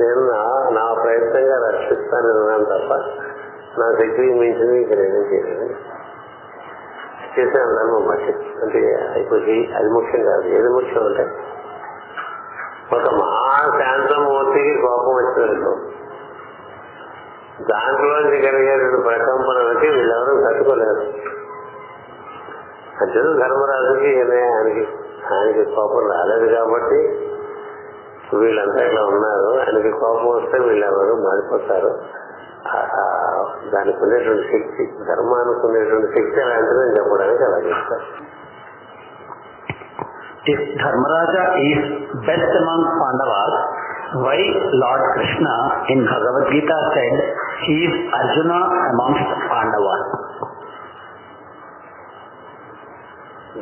[0.00, 2.92] నేను నా- నా ప్రయత్నంగా రక్షిస్తాను తప్ప
[3.80, 5.74] నా శక్తికి మించింది ఇక్కడ ఏమీ చేయలేదు
[7.38, 8.10] చేసే ధర్మం
[8.62, 8.78] అంటే
[9.14, 10.44] అయిపోయి అది ముఖ్యం కాదు.
[10.46, 11.22] ఏది ముఖ్యం అంటే
[12.92, 15.80] ఒక మహాశాంతమూర్తికి కోపం వచ్చినట్టు.
[17.62, 21.32] దాంట్లోంచి కలిగేటువంటి ప్రకంపనలకి వీళ్ళెవరూ తట్టుకోలేరు.
[23.00, 24.88] అర్జున ధర్మరాజుకి ఈయన ఆయనకి
[25.34, 27.28] ఆయనకి కోపం రాలేదు కాబట్టి
[28.36, 29.60] వీళ్ళంతా ఇలా ఉన్నారు.
[29.60, 31.98] ఆయనకి కోపం వస్తే వీళ్ళెవరు మారిపోతారు.
[32.66, 33.11] ఆ
[33.72, 38.08] దానికి ఉండేటువంటి శక్తి ధర్మానికి ఉండేటువంటి శక్తి అలాంటిదని చెప్పడానికి అలా చెప్తారు
[40.44, 41.80] If Dharmaraja is
[42.20, 43.52] best among Pandavas,
[44.16, 44.38] why
[44.74, 45.52] Lord Krishna
[45.86, 47.14] in Bhagavad Gita said
[47.62, 48.58] he is Arjuna
[48.90, 50.02] amongst Pandavas?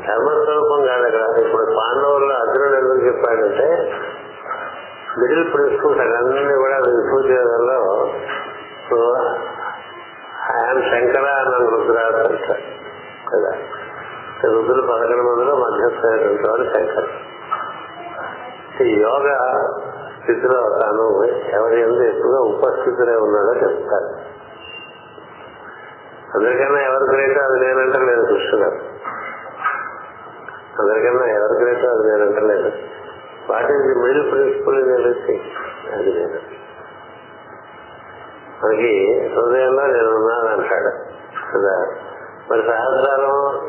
[0.01, 3.69] ధర్మస్వరూపం కాదు అక్కడ ఇప్పుడు పాండవుల్లో అర్జునుడు ఎందుకు చెప్పాడంటే
[5.21, 6.77] మిడిల్ ప్రిన్సిపల్స్ అన్నీ కూడా
[8.81, 9.05] ఇప్పుడు
[10.53, 12.63] ఆయన శంకర నన్ను రుద్రాస్ అంటారు
[13.31, 13.53] కదా
[14.45, 17.11] రుద్రులు పదకొండు మందిలో మధ్యస్థమైనటువంటి వాడు శంకర్.
[18.83, 19.27] ఈ యోగ
[20.23, 21.25] స్థితిలో తాను
[21.57, 24.11] ఎవరి ఎందు ఎక్కువగా ఉపస్థితులే ఉన్నాడో చెప్తారు.
[26.35, 28.71] అందరికన్నా ఎవరు గ్రేటో అది నేనంటే లేదు కృష్ణుడు.
[30.81, 32.71] అందరికన్నా ఎవరు గ్రేటో అది నేనంటే లేదు
[33.53, 35.47] what is the middle principle in everything
[35.93, 36.41] అది నేను.
[38.65, 40.91] మనకి హృదయంలో నేను ఉన్నాను అంటాడు.
[41.53, 41.87] కదా?
[42.51, 43.61] మరి సహస్రారం?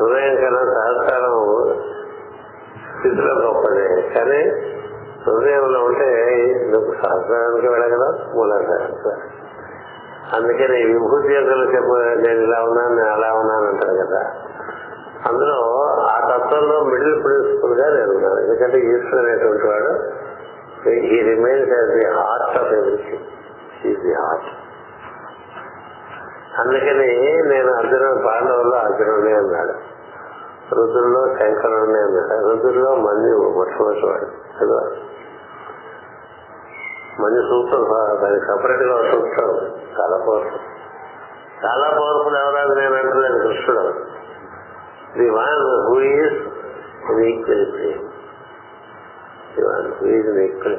[0.00, 1.58] హృదయం కన్నా సహస్రారం
[2.98, 4.08] స్థితిలో గొప్పదే.
[4.16, 4.50] కానీ
[5.26, 6.34] హృదయంలో ఉంటే
[6.70, 9.20] నువ్వు సహస్రానికి వెళ్ళగలవు మూలాధారానికి.
[10.36, 14.32] అందుకని విభూతి యోగులు చెప్పు నేను ఇలా ఉన్నాను నేను అలా ఉన్నాను అంటారు కదా?
[15.26, 18.40] అందులో ఆ తత్వంలో మిడిల్ ప్రిన్సిపల్గా నేను ఉన్నాను.
[18.40, 19.87] ఎందుకంటే ఈశ్వరు అనేటువంటి వాడు
[20.86, 23.20] he remains as the heart of everything.
[23.80, 24.42] She is the heart.
[26.58, 27.08] అందుకని
[27.48, 29.72] నేను అర్జునుడు పాండవుల్లో అర్జునుడే అన్నాడు.
[30.74, 32.48] రుద్రుల్లో శంకరుడే అన్నాడు.
[32.48, 34.26] రుద్రుల్లో మంది మొట్టమొదటి వాడు
[34.60, 34.90] కదా
[37.20, 37.84] మంది సూత్రం
[38.22, 39.50] దానికి సపరేట్గా సూత్రం.
[40.00, 40.60] చాలా పవర్ఫుల్
[41.64, 43.94] చాలా పవర్ఫుల్ ఎవరాదు నేను అంటున్నాను కృష్ణుడు.
[45.18, 46.34] The one who is
[47.20, 48.07] equal Prem
[49.54, 50.78] the is in equally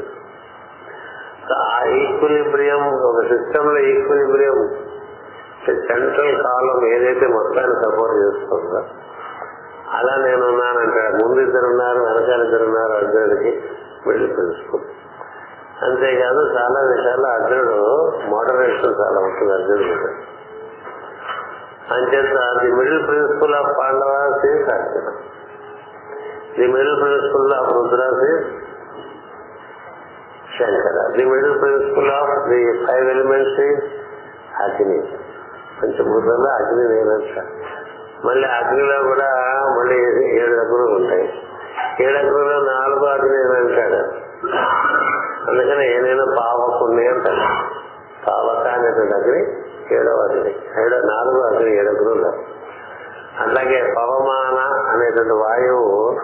[1.67, 4.59] ఆ ఈక్విలిబ్రియం ఒక సిస్టమ్లో ఈక్వలిబ్రియం
[5.87, 8.81] సెంట్రల్ కాలం ఏదైతే మొత్తాన్ని సపోర్ట్ చేస్తుందో
[9.97, 13.51] అలా నేను ఉన్నానంటే ముందు ఇద్దరు ఉన్నారు వెనకాల ఇద్దరు ఉన్నారు అర్జునుడికి
[14.07, 14.85] మిడిల్ ప్రిన్సిపల్
[15.85, 17.79] అంతేకాదు చాలా విషయాల్లో అర్జునుడు
[18.29, 20.09] మోడరేషన్ చాలా ఉంటుంది అర్జునుడు
[21.95, 24.13] అంచేత the middle principle of Pandava
[24.49, 25.09] is Arjuna
[26.59, 28.43] the middle principle of Rudras
[30.59, 31.13] Shankara.
[31.17, 33.85] The middle principle of the five elements
[34.61, 35.01] Agni.
[35.81, 37.45] పంచభూతంలో అగ్ని నేనంట
[38.25, 39.29] మళ్ళీ అగ్నిలో కూడా
[39.79, 39.95] మళ్ళీ
[40.41, 41.43] ఏడు అగ్నులు ఉంటాయి.
[42.01, 44.03] ఏడు అగ్నులో నాలుగు అగ్ని అంటాడు.
[45.49, 47.73] అందుకని ఏదైనా పావకుణ్ణి అంటాడు.
[48.27, 49.41] పావక అనేటువంటి అగ్ని
[49.95, 50.49] ఏడవ అగ్ని.
[50.85, 52.59] ఏడో నాలుగో అగ్ని ఏడు అగ్నులు
[53.39, 56.19] అట్లాగే పవమాన అనేటువంటి వాయువు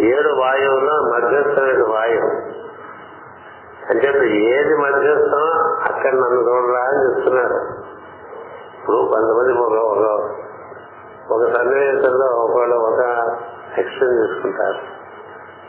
[0.00, 2.30] ఏడు వాయువులో మధ్యస్థమైన వాయువు.
[3.90, 5.44] అంటే ఏది మధ్యస్థం
[5.82, 7.54] అక్కడ నన్ను చూడరా అని చెప్తున్నారు.
[8.78, 10.30] ఇప్పుడు కొంతమంది ఒక ఒక
[11.32, 13.00] ఒక సన్నివేశంలో ఒకవేళ ఒక
[13.78, 14.78] ఎక్స్ట్రీమ్ చేసుకుంటారు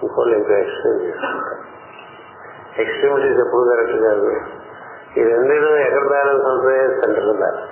[0.04, 1.78] ఇంకోళ్ళు ఇంకో ఎక్స్ట్రీమ్ తీసుకుంటారు.
[2.82, 4.32] ఎక్స్ట్రీమిటీస్ ఎప్పుడు కరెక్ట్ కాదు
[5.18, 7.72] ఈ రెండింటిలో ఎక్కడ బ్యాలెన్స్ అవుతాయి సెంటర్ బ్యాలెన్స్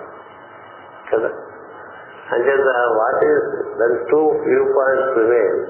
[1.14, 1.30] కదా?
[2.32, 5.65] అంచేత what is then two view points prevail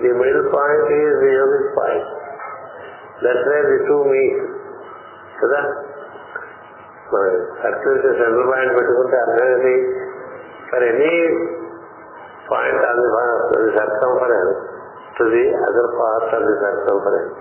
[0.00, 2.10] the middle point is the yogic point
[3.24, 4.40] that's why the two meet
[5.40, 5.60] కదా
[7.62, 9.74] సర్కిల్ సెంటర్ పాయింట్ పెట్టుకుంటే అర్థమైంది
[10.70, 11.12] for any
[12.50, 14.54] point on the circumference
[15.18, 17.32] to the other part of the circumference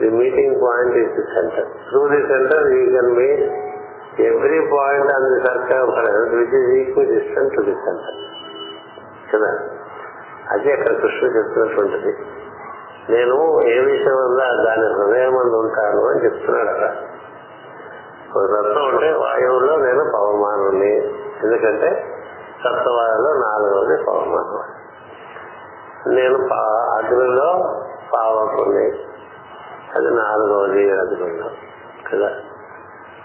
[0.00, 3.44] the meeting point is the centre through the centre you can meet
[4.26, 8.18] every point on the circumference which is equal distant to the centre
[9.30, 9.50] కదా
[10.50, 12.18] అది అక్కడ కృష్ణుడు చెప్తున్నటువంటిది
[13.08, 16.96] నేను ఏ విషయం వల్ల దాని హృదయం ఉంటాను అని చెప్తున్నాడు అక్కడ
[18.36, 20.96] ఒక అంటే ఉంటే వాయువులో నేను పవమానుని.
[21.44, 22.12] ఎందుకంటే
[22.64, 24.62] సప్తవాయువులో నాలుగవది పవమానం.
[26.14, 26.36] నేను
[26.92, 27.82] అగ్నిలో
[28.14, 28.86] పావకుని
[29.94, 31.50] అది నాలుగవది అగ్నిలో.
[32.12, 32.30] కదా?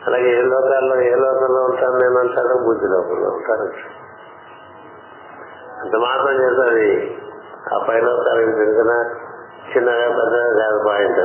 [0.07, 3.63] అలాగే ఏ లోకాల్లో ఏ లోకంలో ఉంటాను నేను అంటాను బుద్ధి లోకంలో ఉంటాను
[5.81, 6.87] అంత మాత్రం చేస్తుంది
[7.67, 8.05] ఆ పైన
[8.51, 8.93] తిరుగుతున్న
[9.67, 11.21] చిన్నగా పెద్దగా కాదు పాయింట్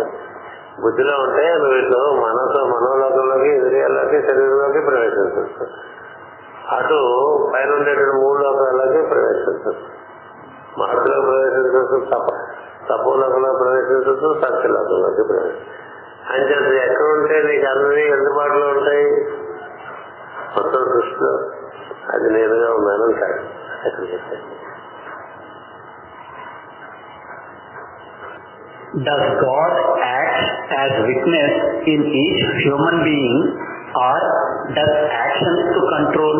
[0.82, 5.66] బుద్ధిలో ఉంటే నువ్వు ఇటు మనసు మనోలోకంలోకి ఇంద్రియాల్లోకి శరీరంలోకి ప్రవేశించవచ్చు
[6.70, 6.98] అటు
[7.52, 9.72] పైన ఉండేటువంటి మూడు లోకాల్లోకి ప్రవేశించవచ్చు
[10.78, 12.28] మాటలో ప్రవేశించవచ్చు తప
[12.88, 15.74] తపోలోకంలో ప్రవేశించవచ్చు సత్యలోకంలోకి ప్రవేశించవచ్చు
[16.30, 19.04] అంచేత ఎక్కడ ఉంటే నీకు అన్ని అందుబాటులో ఉంటాయి?
[20.56, 21.30] మొత్తం దృష్టిలో
[22.10, 23.38] అది నేనుగా ఉన్నాను అంటాడు
[28.96, 30.40] Does God act
[30.72, 31.52] as witness
[31.84, 33.38] in each human being
[33.92, 34.18] or
[34.72, 36.38] does actions to control?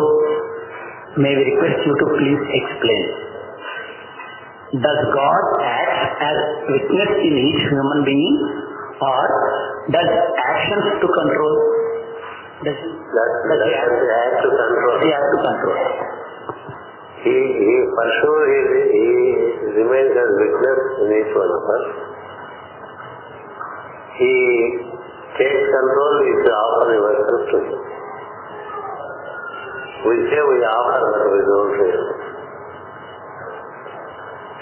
[1.21, 3.03] May we request you to please explain.
[4.81, 8.35] Does God act as witness in each human being
[9.05, 9.21] or
[9.93, 10.09] does
[10.49, 11.55] actions to control?
[12.65, 14.93] Does, that, does he act, to control?
[15.05, 16.26] He has to control.
[17.26, 18.60] He, he for sure he,
[18.92, 19.06] he
[19.78, 21.84] remains as witness in each one of us.
[24.18, 24.34] He
[25.38, 27.80] takes control if you offer yourself to him.
[30.02, 32.04] We say we offer but we don't really.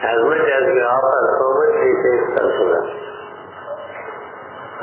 [0.01, 2.77] As much as we offer, so much he takes control.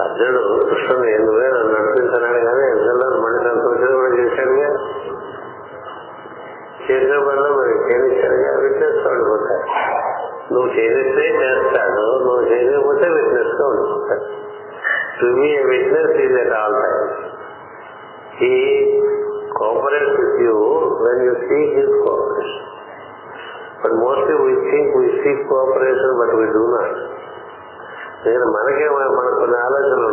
[0.02, 4.68] అర్జునుడు కృష్ణుడు ఎందువే నన్ను నడిపించన్నాడు కానీ ఎందుకన్నా మళ్ళీ సంతోషం కూడా చేశాడుగా
[6.93, 9.67] చేసిన పనులు మరి చేయనిచ్చాడుగా విట్నెస్ ఉండిపోతాడు
[10.55, 14.27] నువ్వు చేస్తే చేస్తాడు నువ్వు చేయకపోతే విట్నెస్గా ఉండిపోతాడు.
[15.21, 17.11] To me witness is at all time
[18.37, 18.53] he
[19.53, 20.57] cooperate with you
[21.05, 22.69] when you see his cooperation
[23.83, 26.99] but mostly we think we seek cooperation but we do not
[28.27, 30.11] నేను మనకే మనకు కొన్ని ఆలోచనలు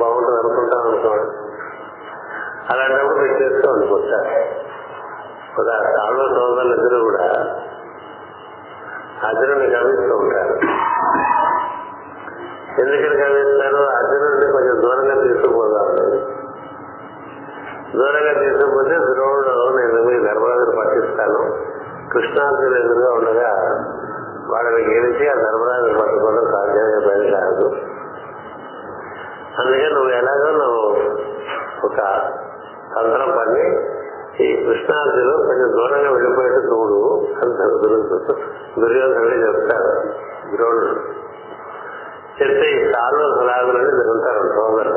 [0.00, 1.28] బాగుంటుంది అనుకుంటాం అనుకోండి.
[2.70, 4.32] అలాంటప్పుడు మీరు చేస్తూ అనుకుంటారు
[6.00, 7.26] ఆలో సోదరులు ఇద్దరు కూడా
[9.26, 10.54] అర్జునుడిని గమనిస్తూ ఉంటారు.
[12.80, 15.88] ఎందుకని గమనిస్తారు అర్జునుడిని కొంచెం దూరంగా తీసుకుపోదాం
[17.94, 21.40] దూరంగా తీసుకుపోతే ద్రోణుడు నేను మీ ధర్మరాజును పట్టిస్తాను
[22.12, 23.50] కృష్ణార్జునులు ఎదురుగా ఉండగా
[24.48, 26.42] వాళ్ళని గెలిచి ఆ ధర్మరాజును పట్టుకొని
[31.84, 32.00] ఒక
[32.94, 33.64] తంత్రం పని
[34.44, 37.00] ఈ కృష్ణార్జును కొంచెం దూరంగా వెళ్ళిపోయేట్టు చూడు
[37.36, 37.52] అని
[38.80, 39.92] దుర్యోధనుడు చెప్తారు
[40.56, 40.94] ద్రోణుడు
[42.40, 44.94] చెప్తే ఈ కాలు సలాగులని ఉంటారు సోదరు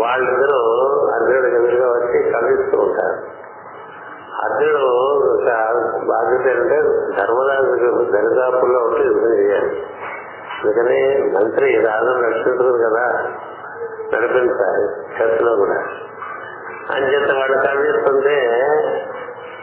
[0.00, 0.60] వాళ్ళిద్దరూ
[1.14, 3.16] అర్జునుడికి ఎదురుగా వచ్చి కలుస్తూ ఉంటారు
[4.44, 4.90] అర్జునుడు
[5.28, 5.52] ఒక
[6.08, 6.78] బాధ్యత ఏంటంటే
[7.18, 9.70] ధర్మరాజుకు దరిదాపుల్లో ఉంటే యుద్ధం చేయాలి
[10.60, 10.98] అందుకని
[11.32, 13.04] మంత్రి రాజు నడుచుకుంటుంది కదా
[14.14, 14.84] నడిపించాలి
[15.16, 15.78] చర్చలో కూడా
[16.94, 18.36] అంచేత వాడు కనిపిస్తుంటే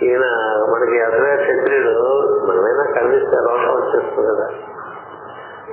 [0.01, 0.25] ఈయన
[0.71, 1.95] మనకి అసలే క్షత్రియుడు
[2.45, 4.47] మనమైనా కనిపిస్తే రోషం వచ్చేస్తుంది కదా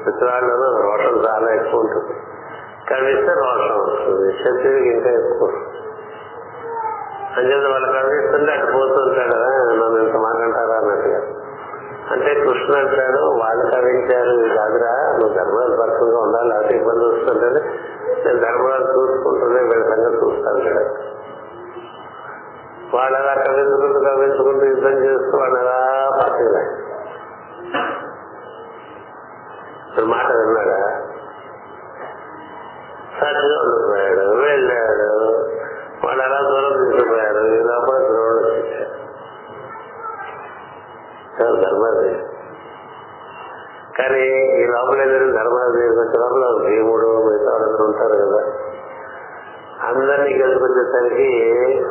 [0.07, 2.15] మిత్రాళ్ళలో రోషం చాలా ఎక్కువ ఉంటుంది
[2.91, 5.49] కనిపిస్తే రోషం వస్తుంది క్షత్రియుడికి ఇంకా ఎక్కువ
[7.37, 11.21] అంచేత వాళ్ళు కనిపిస్తుంటే అటు పోతుంటాడు కదా నన్ను ఇంత మాట్లాడతారా అన్నట్టుగా
[12.11, 17.61] అంటే కృష్ణ అంటాడు వాళ్ళు కవించారు ఇది కాదురా నువ్వు ధర్మాలు పరకంగా ఉండాలి లేకపోతే ఇబ్బంది వస్తుంటే
[18.63, 20.83] నేను ధర్మాలు చూసుకుంటూనే వీళ్ళ సంగతి చూస్తాను కదా.
[22.93, 25.79] వాళ్ళు అలా కవించుకుంటూ కవించుకుంటూ యుద్ధం చేస్తూ వాళ్ళు ఎలా
[26.19, 26.63] పక్కగా
[30.11, 30.77] మాట విన్నాడు
[33.17, 35.09] సరిగా ఉండిపోయాడు వెళ్ళాడు
[36.05, 38.91] వాళ్ళు అలా దూరం తీసుకుపోయారు ఈ లోపల ద్రోణుడు వచ్చేసాడు
[41.63, 42.11] ధర్మాది
[43.99, 44.23] కానీ
[44.55, 48.41] ఈ లోపల ఏదైనా ధర్మాది వచ్చే లోపల భీముడు మిగతా వాళ్ళందరూ ఉంటారు కదా
[49.89, 51.29] అందరినీ గెలుపుకొచ్చేసరికి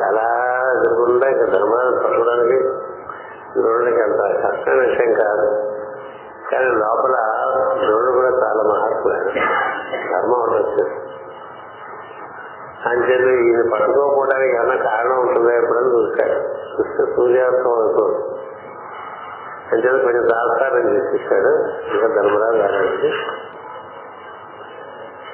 [0.06, 0.26] అలా
[0.74, 2.58] ఎదుర్కొంటే ఇక ధర్మాన్ని పట్టుకోవడానికి
[3.54, 5.46] ద్రోణుడికి అంత కష్టమైన విషయం కాదు
[6.50, 7.16] కానీ లోపల
[7.80, 9.18] ద్రోణుడు కూడా చాలా మహాత్ముడు
[10.10, 10.96] ధర్మం ఒకటి వచ్చేసి
[12.88, 16.36] అంచేది ఈయన పట్టుకోకపోవడానికి ఏమన్నా కారణం ఉంటుందా ఎప్పుడని చూస్తాడు
[16.72, 18.16] చూస్తే సూర్యాస్తం అనుకోడు
[19.68, 21.52] అంచేది కొంచెం దాస్తారని చేసేసాడు
[21.92, 23.10] ఇంకా ధర్మరాజు గారికి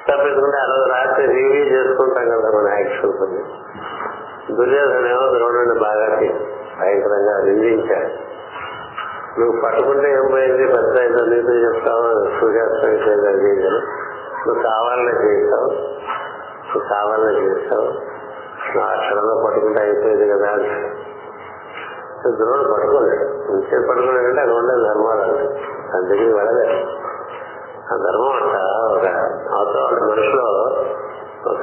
[0.09, 3.41] తప్పించుకుంటే ఆ రోజు రాత్రి రివ్యూ చేసుకుంటాం కదా మన యాక్షన్ కొన్ని
[4.59, 6.07] దుర్యోధన ఏమో ద్రోణుడిని బాగా
[6.79, 8.11] భయంకరంగా నిందించాడు
[9.39, 12.07] నువ్వు పట్టుకుంటే ఏం పోయింది పెద్ద ఏదో నీతో చెప్తావు
[12.39, 13.53] సూర్యాస్తం చేయాలి
[14.39, 15.69] నువ్వు కావాలనే చేస్తావు
[16.65, 17.87] నువ్వు కావాలనే చేస్తావు
[18.65, 20.51] నువ్వు ఆ క్షణంలో పట్టుకుంటే అయిపోయేది కదా
[22.39, 25.27] ద్రోణుడు పట్టుకోలేడు ఇంకేం పట్టుకున్నాడంటే అది ఉండే ధర్మాలు
[25.85, 26.79] దాని దగ్గరికి వెళ్ళలేదు
[27.85, 28.57] ఆ ధర్మం అంట
[28.89, 29.07] ఒక
[29.51, 30.47] అవతల వాళ్ళ మనిషిలో
[31.47, 31.63] ఒక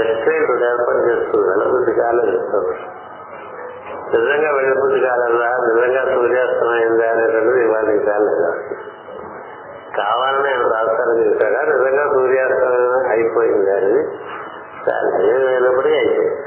[0.00, 2.38] రెస్టారెంట్ ఏర్పాటు చేస్తుంది వెళ్ళబుద్ధి కాలేదు
[4.12, 8.48] నిజంగా వెళ్ళబుద్ధి కాలేదా నిజంగా సూర్యాస్తమైందా అనేటువంటిది ఇవాళ కాలేదు.
[9.96, 14.02] కావాలని ఆయన రాష్ట్రాలు చేశాడా నిజంగా సూర్యాస్తమయం అయిపోయింది అనేది
[15.46, 16.38] వెళ్ళబడి అయిపోయింది.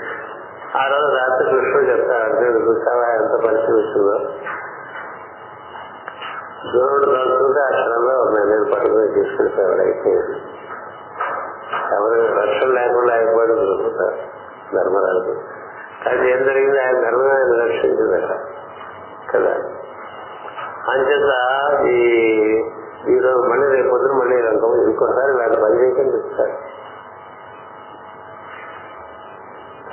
[0.77, 3.07] ఆ రోజు రాత్రి కృష్ణుడు చెప్తాడు అర్జునుడు చూసావా?
[3.07, 4.15] ఎంత పరిశీలిస్తుందో
[6.73, 10.35] దూరుడు కలుస్తుంటే ఆ క్షణంలో నేను పట్టుకుని తీసుకెళ్ళిపోయాడు అయిపోయింది
[11.95, 14.17] ఎవరు రక్షణ లేకుండా అయిపోయాడు దొరుకుతారు
[14.75, 15.33] ధర్మరాజు.
[16.05, 16.79] అది ఏం జరిగింది?
[16.79, 19.55] ఆయన ధర్మం ఆయన రక్షించింది కదా?
[20.91, 21.31] అంచేత
[21.85, 21.99] ఈ
[23.09, 26.75] ఈరోజు మళ్ళీ రేపు పొద్దున మళ్ళీ రంగం ఇంకోసారి వాళ్ళు పని చేయకుండా ఇస్తారు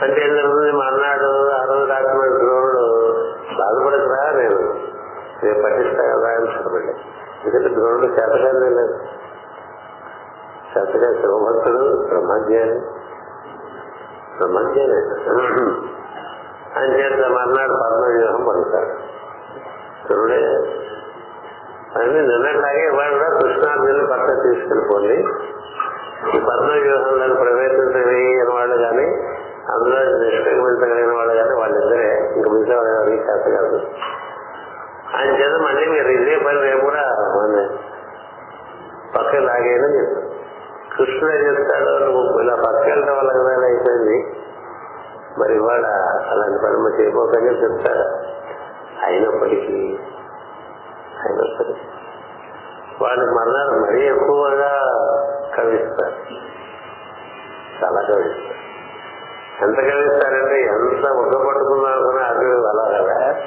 [0.05, 0.73] అంటే ఏం జరుగుతుంది?
[0.73, 3.13] మర్నాడు ఆ రోజు రాత్రి ద్రోణుడు
[3.59, 4.59] బాధపడకురా నేను?
[5.45, 6.93] నేను పట్టిస్తా కదా అని చెప్పండి
[7.45, 8.95] ఎందుకంటే ద్రోణుడు చేతగానే లేదు.
[10.79, 12.81] చేతగా శివభక్తుడు బ్రహ్మజ్ఞాని.
[14.39, 15.92] బ్రహ్మజ్ఞాని.
[16.83, 19.13] అని చేత మర్నాడు పద్మవ్యూహం పలుకుతాడు
[20.13, 20.45] చూడే.
[21.97, 25.15] అని నిన్నట్లాగే ఇవాళ కూడా కృష్ణార్జును పక్క తీసుకెళ్ళిపోండి
[26.37, 29.07] ఈ పద్మవ్యూహంలో ప్రవేశించని వాళ్ళు కానీ
[29.73, 32.33] అందులో నిష్క్రమించగలిగిన వాళ్ళు కానీ వాళ్ళిద్దరే.
[32.37, 33.77] ఇంక మిగతా వాళ్ళు ఎవరికి చేత కాదు.
[35.17, 37.77] ఆయన చేత మళ్ళీ మీరు ఇదే పని రేపు కూడా మన
[39.17, 40.33] పక్క లాగేయని చెప్తాను
[40.97, 44.37] కృష్ణుడు ఏం చెప్తాడు నువ్వు ఇలా పక్క వెళ్ళడం వల్ల కదా అయిపోయింది.
[45.39, 45.87] మరి ఇవాళ
[46.33, 48.09] అలాంటి పని మరి చేయబోకని చెప్తారు.
[49.05, 49.99] అయినప్పటికీ
[51.23, 51.81] అయినప్పటికీ.
[53.01, 54.71] వాళ్ళు మరణాలు మరీ ఎక్కువగా
[55.57, 56.17] కవిస్తారు.
[57.85, 58.63] చాలా కవిస్తారు.
[59.65, 63.39] ఎంత కవిస్తారంటే ఎంత ముద్ద పట్టుకుందాం కూడా అది అలా కదా.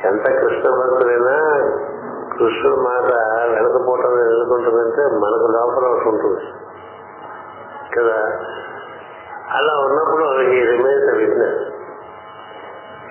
[0.10, 1.60] ఎంత కృష్ణ భక్తుడైనా
[2.38, 3.10] కృష్ణుడు మాట
[3.52, 6.44] వెనకపోవటం ఎదుర్కొంటుందంటే మనకు లోపల ఒకటి ఉంటుంది.
[7.96, 8.18] కదా?
[9.56, 11.62] అలా ఉన్నప్పుడు he remains witness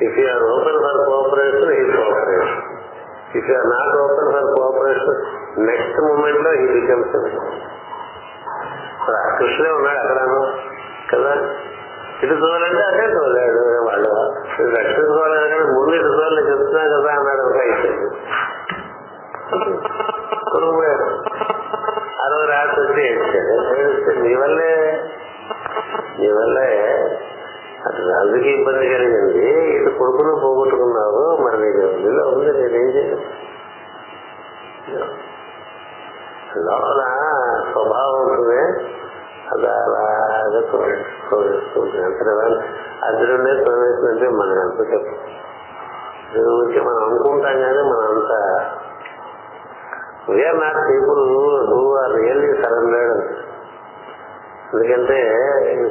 [0.03, 2.63] if you're open for cooperation he cooperation
[3.37, 5.21] if you're not open for cooperation
[5.67, 7.15] next మూమెంట్లో ఈ బికమ్స్
[9.39, 10.41] కృష్ణే ఉన్నాడు అక్కడను
[11.13, 11.33] కదా?
[12.23, 14.11] ఇటు చూడాలంటే అదే తోలాడు వాళ్ళు
[14.75, 17.43] రక్షించుకోవాలి కానీ ముందు ఇటు చూడాలని చెప్తున్నా కదా అన్నాడు.
[17.47, 17.57] ఒక
[19.53, 21.07] కొనుక్కుపోయాడు
[22.23, 24.73] ఆ రోజు రాత్రి వచ్చి ఏడ్చాడు ఏడిస్తే నీ వల్లే
[26.19, 26.69] నీ వల్లే
[27.87, 29.47] అటు రాజుకి ఇబ్బంది కలిగింది
[29.77, 33.19] ఇటు కొడుకును పోగొట్టుకున్నావు మరి నీకు ఇలా ఉంది నేనేం చేయను
[36.57, 37.03] లోన
[37.73, 38.63] స్వభావం ఉంటుంది
[39.53, 42.35] అది అలాగే తోడిస్తుంది అంతనే
[43.09, 45.15] అద్దరుండే తోడేస్తుందంటే మనం ఎంత చెప్పు
[46.53, 48.39] ఊరికి మనం అనుకుంటాం కానీ మనం అంతా
[50.29, 51.37] we're not people
[51.71, 53.23] who are really surrendered.
[54.75, 55.19] ఎందుకంటే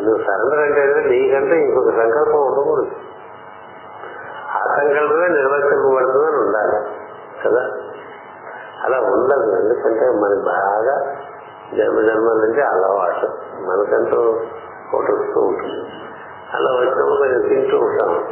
[0.01, 2.91] నువ్వు సరెండర్ అంటే నీకంటే ఇంకొక సంకల్పం ఉండకూడదు.
[4.49, 6.85] ఆ సంకల్పమే నిర్వర్తింపబడుతుందని ఉండాలి.
[7.45, 7.71] కదా?
[8.83, 9.61] అలా ఉండదు.
[9.61, 11.15] ఎందుకంటే మనకి బాగా
[11.77, 13.25] జన్మ జన్మల నుంచి అలవాటు.
[13.61, 14.21] మనకంటూ
[14.93, 15.89] ఒకటి వస్తూ ఉంటుంది.
[16.53, 18.27] అలా వచ్చినప్పుడు కొంచెం తింటూ ఉంటాం.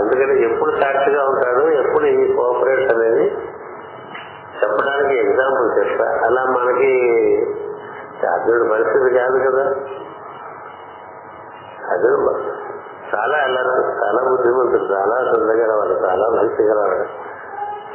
[0.00, 3.36] ఎందుకంటే ఎప్పుడు సాక్షిగా ఉంటాడు ఎప్పుడు ఈ కోఆపరేట్ అనేది
[4.62, 6.92] చెప్పడానికి ఎగ్జాంపుల్ చెప్తా అలా మనకి
[8.32, 9.64] అర్జునుడి పరిస్థితి కాదు కదా.
[11.92, 12.30] అర్జునుడు
[13.14, 16.98] చాలా అల్లరు చాలా బుద్ధిమంతుడు చాలా శ్రద్ధగలవాడు చాలా మంచిగలవాడు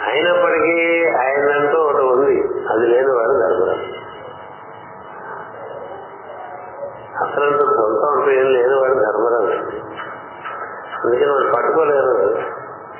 [0.10, 2.36] అయినప్పటికీ ఆయనంటూ ఒకటి ఉంది.
[2.70, 3.88] అది లేనివాడు ధర్మరాజు
[7.24, 9.56] అసలు సొంత అంటూ ఏం లేనివాడు ధర్మరాజు
[11.04, 12.16] అందుకని వాళ్ళు పట్టుకోలేరు.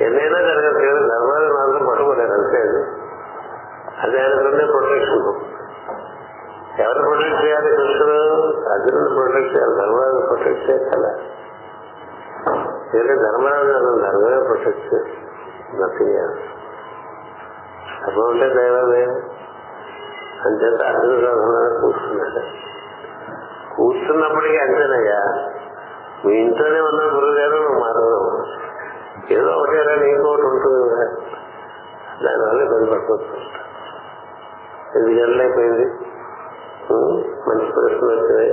[0.04, 2.62] ఎన్నైనా జరగదు కానీ ధర్మరాజు మాత్రం పట్టుకోలేరు అంతే
[3.88, 5.60] అది అది ఆయనకుండే ప్రొటెక్షన్
[6.80, 8.44] ఎవరు ప్రొటెక్ట్ చేయాలి కృష్ణుడు?
[8.70, 9.76] అర్జునుడు ప్రొటెక్ట్ చేయాలి.
[9.76, 11.22] ధర్మరాజు ప్రొటెక్ట్ చేయాలి.
[12.94, 13.72] ఎందుకంటే ధర్మరాజు
[14.02, 15.14] ధర్మమే ప్రొటెక్ట్ చేయాలి.
[15.82, 16.50] నథింగ్
[18.08, 19.06] ధర్మం ఉంటే దైవమే.
[20.46, 22.70] అంచేత అర్జున రథంలోనే కూర్చున్నాడు.
[23.76, 25.52] కూర్చున్నప్పటికీ అంతేనయ్యా.
[26.26, 28.44] మీ ఇంట్లోనే ఉన్న గురువు గారు నువ్వు మారదు.
[29.34, 30.96] ఏదో ఒకటేరా నీకోటి ఉంటుంది.
[30.96, 31.16] కదా
[32.26, 33.60] దానివల్ల ఇబ్బంది పట్టుకోవచ్చు
[34.96, 35.86] ఎనిమిది గంటలు అయిపోయింది
[37.48, 38.52] మంచి ప్రశ్న వచ్చినాయి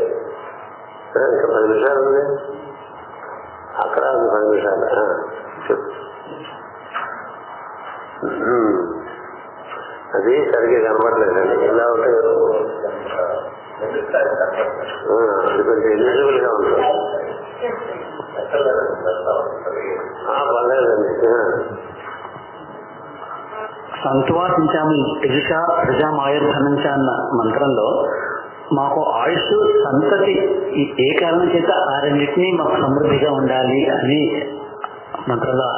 [1.35, 2.23] ఇంకా పది నిమిషాలు ఉంది.
[3.77, 4.85] అక్కడ ఉంది పది నిమిషాలు.
[5.71, 5.91] చెప్పు.
[10.15, 12.15] అది సరిగ్గా కనపడలేదండి ఎలా ఉంటాయి
[15.51, 16.83] అది కొంచెం ఎలిజిబుల్గా ఉంటుంది
[20.57, 21.11] పర్లేదండి.
[24.07, 25.51] సంత్వాసించామి యజుష
[25.85, 27.89] ప్రజామాయుర్ధనంచ అన్న మంత్రంలో
[28.73, 29.51] మాకు ఆయుష్
[29.85, 30.35] సంతతి
[31.05, 34.21] ఏ కారణం చేత ఆ రెండింటినీ మాకు సమృద్ధిగా ఉండాలి అని
[35.29, 35.69] మంత్రంలో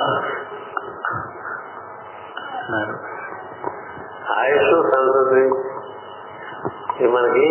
[4.38, 5.44] ఆయుష్ సంతతి
[7.06, 7.48] మనకి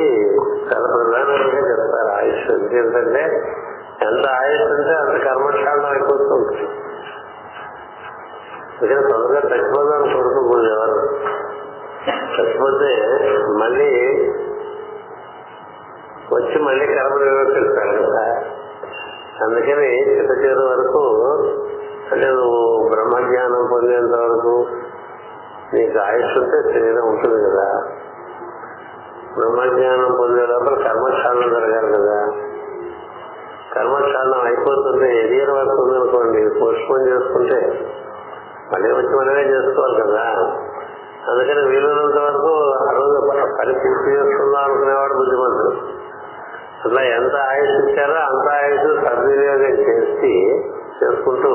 [0.69, 2.09] చాలా ప్రధానంగా చెప్తారు.
[2.17, 3.23] ఆయుష్ ఎందుకంటే
[4.07, 6.65] ఎంత ఆయుష్ ఉంటే అంత కర్మశాలం అయిపోతూ ఉంటుంది.
[8.83, 10.97] ఇక్కడ తొందరగా చచ్చిపోదాం కోరుకోకూడదు ఎవరు
[12.35, 12.89] చచ్చిపోతే
[13.59, 13.89] మళ్ళీ
[16.33, 18.23] వచ్చి మళ్ళీ కర్మ నిర్వర్తిస్తాడు కదా.
[19.43, 21.03] అందుకని చిత్త చివరి వరకు
[22.11, 24.53] అంటే నువ్వు బ్రహ్మజ్ఞానం పొందేంత వరకు
[25.73, 27.67] నీకు ఆయుష్ ఉంటే శరీరం ఉంటుంది కదా.
[29.37, 32.17] బ్రహ్మజ్ఞానం పొందే లోపల కర్మక్షాళనం జరగాలి కదా.
[33.75, 37.59] కర్మక్షాళనం అయిపోతుంది ఎరియర్ వరకు ఉందనుకోండి పోస్ట్పోన్ చేసుకుంటే
[38.73, 40.23] మళ్ళీ వచ్చి మనమే చేసుకోవాలి కదా.
[41.29, 43.27] అందుకని వీలున్నంత వరకు ఆ రోజు
[43.61, 45.97] పని పూర్తి చేసుకుందాం అనుకునేవాడు బుద్ధిమంతుడు.
[46.85, 50.59] అట్లా ఎంత ఆయుష్ ఇచ్చారో అంత ఆయుష్ సద్వినియోగం చేసి
[51.03, 51.49] చేసుకుంటూ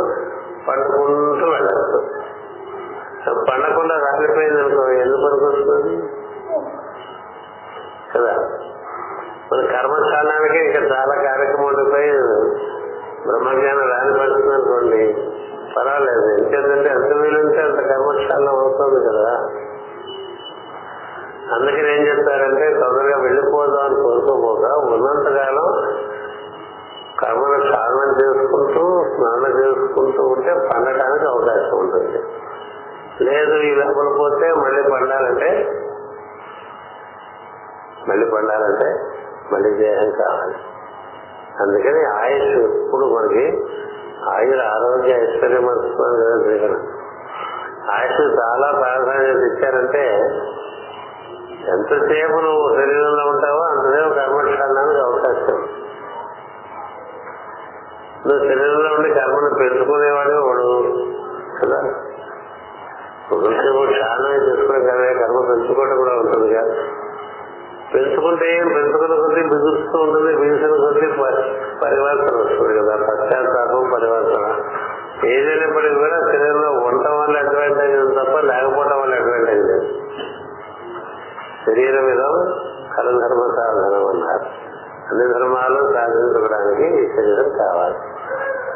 [0.68, 2.00] పండుకుంటూ వెళ్ళచ్చు.
[3.52, 6.04] పండకుండా రాలిపోయింది అనుకో ఎందుకు పనికొస్తుంది
[8.16, 8.60] కదా.
[9.54, 12.12] మన కర్మకాలానికి ఇంకా చాలా కార్యక్రమాలపై
[13.28, 14.22] బ్రహ్మజ్ఞానం రాని
[14.54, 15.32] అనుకోండి.
[15.78, 16.38] పర్వాలేదు.
[16.38, 19.50] ఎందుకంటే ఎంత వీలుంటే అంత కర్మకాలం అవుతుంది కదా.
[21.56, 25.94] అందుకని ఏం చెప్తారంటే తొందరగా వెళ్ళిపోదాం అని కోరుకోపోగా ఉన్నంతకాలం
[27.20, 32.24] కర్మను స్నానం చేసుకుంటూ స్నానం చేసుకుంటూ ఉంటే పండటానికి అవకాశం ఉంటుంది.
[33.24, 35.82] లేదు ఈ లోపల పోతే మళ్ళీ పండాలంటే
[38.08, 39.15] మళ్ళీ పండాలంటే
[39.54, 40.56] మళ్ళీ దేహం కావాలి.
[41.60, 43.64] అందుకని ఆయుష్ ఎప్పుడు మనకి
[44.30, 46.80] ఆయుర ఆరోగ్య ఐశ్వర్యం వస్తుంది కదా
[47.94, 50.18] ఆయుష్ చాలా ప్రాధాన్యత ఇచ్చారంటే
[51.68, 55.68] ఎంతసేపు నువ్వు శరీరంలో ఉంటావో అంతసేపు కర్మక్షాళనానికి అవకాశం.
[58.28, 60.94] నువ్వు శరీరంలో ఉండి కర్మను పెంచుకునేవాడే వాడు
[61.62, 61.82] కదా.
[63.30, 64.80] కొంచెం క్షాళన చేసుకునే
[65.14, 66.76] కర్మ పెంచుకోవడం కూడా ఉంటుంది కదా.
[67.96, 70.38] పెంచుకుంటే పెంచుకున్న కొద్దీ బిగుస్తూ ఉంటుంది.
[70.38, 71.08] బిగుసిన కొద్దీ
[71.84, 72.96] పరివర్తన వస్తుంది కదా.
[72.96, 74.62] పశ్చాత్తాపం పరివర్తన
[75.26, 79.88] ఏదైనప్పటికీ కూడా శరీరంలో ఉండటం వల్ల అడ్వాంటేజ్ తప్ప లేకపోవడం వల్ల అడ్వాంటేజ్ లేదు.
[81.66, 82.54] శరీర విధం
[82.98, 84.66] కలధర్మ సాధనం అన్నారు.
[85.10, 87.96] అన్ని ధర్మాలు సాధించుకోవడానికి ఈ శరీరం కావాలి.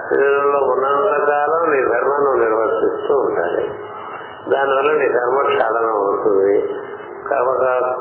[0.09, 3.80] శరీరంలో ఉన్నంత కాలం నీ ధర్మాన్ని నువ్వు నిర్వర్తిస్తూ ఉండాలి.
[4.49, 6.76] దానివల్ల నీ కర్మక్షాళనం అవుతుంది.
[7.28, 7.49] కర్మ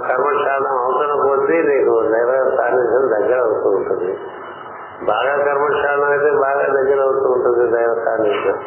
[0.08, 4.12] కర్మక్షాళనం అవుతున్న కొద్దీ నీకు దైవ సాన్నిధ్యం దగ్గర అవుతూ ఉంటుంది.
[5.04, 8.58] బాగా కర్మశాలం అయితే బాగా దగ్గర అవుతూ ఉంటుంది దైవ సాన్నిధ్యం.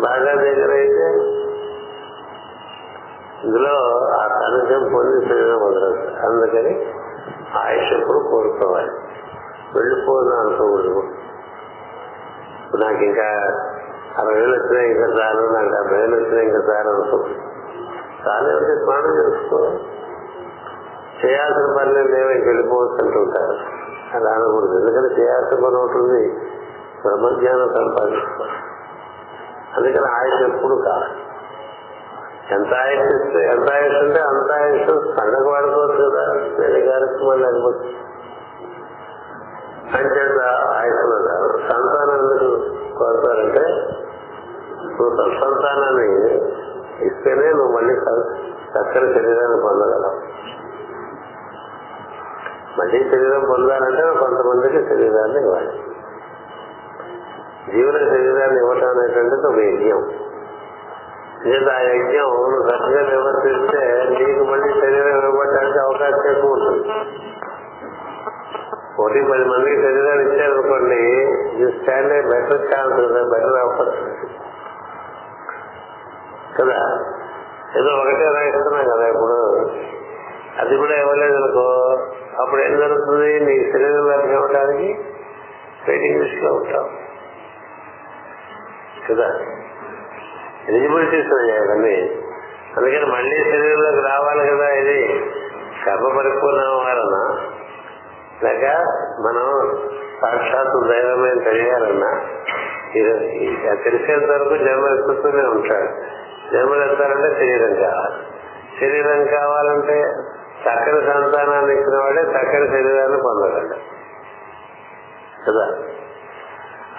[0.00, 1.06] బాగా దగ్గర అయితే
[3.44, 3.74] ఇందులో
[4.08, 6.16] ఆ సాన్నిధ్యం పొంది శరీరం వదలదు.
[6.26, 6.74] అందుకని
[7.58, 8.92] ఆయుష్ ఎప్పుడు కోరుకోవాలి
[9.74, 11.02] వెళ్ళిపోదు అనుకోకూడదు
[12.78, 13.28] నాకు ఇంకా
[14.18, 17.51] అరవై వేలు వచ్చినా ఇంకా చాలు నాకు డెబ్బై వేలు వచ్చినా ఇంకా చాలు అనుకోకూడదు
[18.28, 19.58] చాలు అంటే స్నానం చేసుకో
[21.24, 23.82] చేయాల్సిన పనులు లేవో వెళ్ళిపోవచ్చు అంటుంటారు.
[24.16, 24.78] అలా అనకూడదు.
[24.78, 26.28] ఎందుకంటే చేయాల్సిన పని ఉంటుంది
[27.06, 28.52] బ్రహ్మజ్ఞానం సంపాదించుకోవాలి.
[29.76, 31.22] అందుకని ఆయుష్ ఎప్పుడు కావాలి.
[32.54, 36.32] ఎంత ఆయుష్ ఇస్తే ఎంత ఆయుష్ అంటే అంత ఆయుష్ పండగ వాడుకోవచ్చు కదా.
[36.58, 37.88] పెళ్ళి కార్యక్రమాలు లేకపోతే.
[39.98, 43.64] అంచేత ఆయుష్ సంతానం ఎందుకు కోరుతారంటే
[45.40, 46.52] సంతానాన్ని
[47.00, 47.94] ఇస్తేనే నువ్వు మళ్ళీ
[48.74, 50.18] చక్కని శరీరాన్ని పొందగలవు.
[52.78, 55.72] మళ్ళీ శరీరం పొందాలంటే కొంతమందికి శరీరాన్ని ఇవ్వాలి.
[57.72, 60.10] జీవన శరీరాన్ని ఇవ్వటం అనేటువంటిది ఒక యజ్ఞం.
[61.46, 66.88] లేదా ఆ యజ్ఞం నువ్వు చక్కగా నిర్వర్తిస్తే నీకు మళ్ళీ శరీరం ఇవ్వటానికి అవకాశం ఎక్కువ ఉంటుంది.
[68.98, 71.02] ఒకటి పది మందికి శరీరాలు ఇచ్చారనుకోండి
[71.62, 74.31] you stand a better chance better opportunity
[76.60, 77.06] కదా?
[77.78, 79.70] ఏదో ఒకటే రాయిస్తున్నాం కదా ఇప్పుడు.
[80.58, 81.98] అది కూడా ఇవ్వలేదు అనుకో.
[82.42, 83.40] అప్పుడు ఏం జరుగుతుంది?
[83.40, 85.00] నీ శరీరం లభ్యం ఇవ్వడానికి
[85.88, 86.98] వెయిటింగ్ లిస్ట్లో ఉంటాం
[89.10, 89.40] కదా?
[90.68, 92.18] ఎలిజిబిలిటీస్ ఉన్నాయి
[92.76, 95.24] అందుకని మళ్ళీ శరీరంలోకి రావాలి కదా ఇది.
[95.86, 97.48] కర్మ పరిపూర్ణ వారన్నా
[98.42, 98.64] లేక
[99.20, 99.76] మనం
[100.22, 102.20] సాక్షాత్తు దైవమే తెలియాలన్నా?
[103.74, 106.21] తెలిసేంత వరకు జన్మ ఎక్కుతూనే ఉంటాడు.
[106.52, 108.26] జన్మలు ఎత్తాలంటే శరీరం కావాలి.
[108.80, 110.02] శరీరం కావాలంటే
[110.62, 113.74] చక్కని సంతానాన్ని ఇచ్చిన వాడే చక్కని శరీరాన్ని పొందగలడు.
[115.48, 115.78] కదా?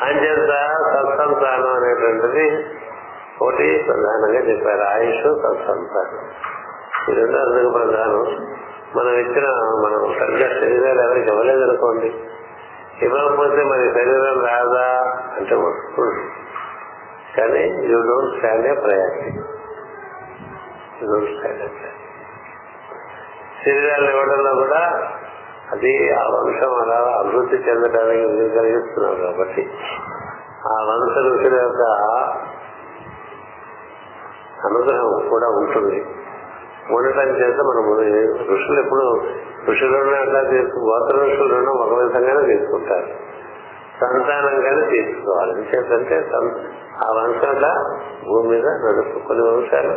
[0.01, 2.66] అంచేత సత్సంతానం అనేటువంటిది
[3.41, 4.82] ఒకటి ప్రధానంగా చెప్పారు.
[4.82, 6.30] ఆయుష్ సత్సంతానం.
[7.10, 8.47] ఈ రెండు అందుకు ప్రధానం.
[8.95, 9.47] మనం ఇచ్చిన
[9.86, 12.16] మనం సరిగ్గా శరీరాలు ఎవరికి ఇవ్వలేదనుకోండి.
[13.01, 16.42] ఇవ్వకపోతే మరి శరీరం రాదా అంటే వస్తుంది
[17.34, 19.29] కానీ you don't stand a priority
[20.99, 21.91] you don't stand a
[23.61, 24.81] శరీరాలు ఇవ్వడంలో కూడా
[25.71, 29.61] అది ఆ వంశం అలా అభివృద్ధి చెందడానికి వీలు కలిగిస్తున్నాం కాబట్టి
[30.67, 31.84] ఆ వంశ ఋషుల యొక్క
[34.65, 35.97] అనుగ్రహం కూడా ఉంటుంది.
[36.89, 37.86] ఉండటం చేత మనం
[38.51, 39.05] ఋషులు ఎప్పుడు
[39.67, 43.09] ఋషులను అట్లా తీసుకు గోత్ర ఋషులను ఒక విధంగానే తీసుకుంటారు
[44.04, 45.51] సంతానంగానే తీసుకోవాలి.
[45.51, 46.16] ఎందుకంటే
[47.06, 47.66] ఆ వంశాల
[48.28, 49.93] భూమి మీద నడుపు కొన్ని వంశాలు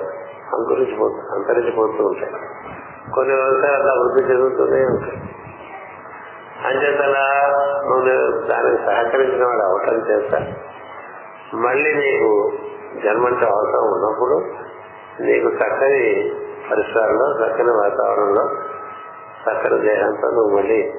[0.56, 2.32] అంకురించిపోతూ అంతరించిపోతూ ఉంటాయి.
[3.14, 5.18] కొన్ని వంశాలు అలా వృద్ధి చెందుతూనే ఉంటాయి.
[6.64, 7.24] అంచేతలా
[7.84, 8.04] నువ్వు
[8.46, 10.38] దానికి సహకరించిన వాడు అవటం చేస్తా
[11.54, 12.52] మళ్ళీ నీకు
[13.04, 14.36] జన్మంటే అవసరం ఉన్నప్పుడు
[15.20, 16.32] నీకు చక్కని
[16.70, 18.44] పరిసరాల్లో చక్కని వాతావరణంలో
[19.46, 20.92] చక్కని దేహంతో నువ్వు మళ్ళీ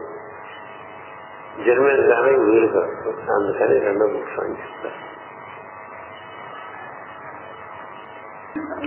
[1.65, 4.97] జన్మించడానికి వీలు కలుగుతుంది అందుకని రెండో ముఖ్యం చెప్తారు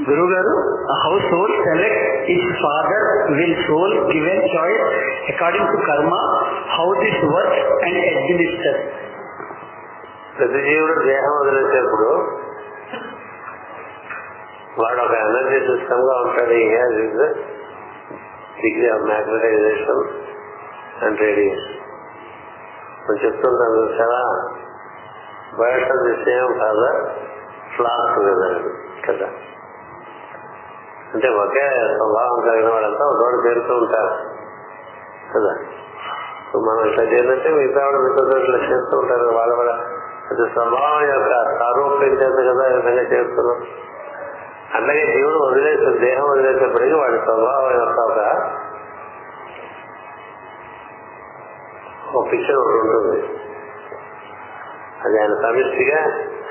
[0.01, 0.55] Guru Garu,
[1.01, 3.01] how soul select its father
[3.31, 4.85] will soul given choice
[5.29, 6.21] according to karma,
[6.69, 8.75] how this works and administer.
[10.37, 12.11] ప్రతి జీవుడు దేహం వదిలేసేప్పుడు
[14.79, 17.19] వాడు ఒక ఎనర్జీ సిస్టమ్గా ఉంటాడు he has his
[18.63, 20.03] degree of magnetisation
[21.03, 21.80] and radiation
[23.01, 24.23] మనం చెప్తుంటాను చూసారా
[25.59, 26.99] బయట ది సేమ్ ఫాదర్
[27.75, 28.19] ఫ్లాక్
[29.07, 29.29] కదా?
[31.15, 34.13] అంటే ఒకే స్వభావం కలిగిన వాళ్ళంతా ఒకటి పేరుతూ ఉంటారు
[35.33, 35.53] కదా?
[36.67, 39.73] మనం ఇట్లా చేయాలంటే మిగతా వాళ్ళు మిగతా ఇట్లా చేస్తూ ఉంటారు వాళ్ళ వాళ్ళ
[40.31, 43.61] అది స్వభావం యొక్క సారూప్యం చేత కదా ఈ విధంగా చేస్తున్నాం
[44.75, 48.21] అట్లాగే జీవుడు వదిలేసే దేహం వదిలేసేప్పటికీ వాడి స్వభావం యొక్క ఒక
[52.15, 53.21] ఒక పిక్చర్ ఒకటి ఉంటుంది.
[55.05, 55.99] అది ఆయన సమిష్టిగా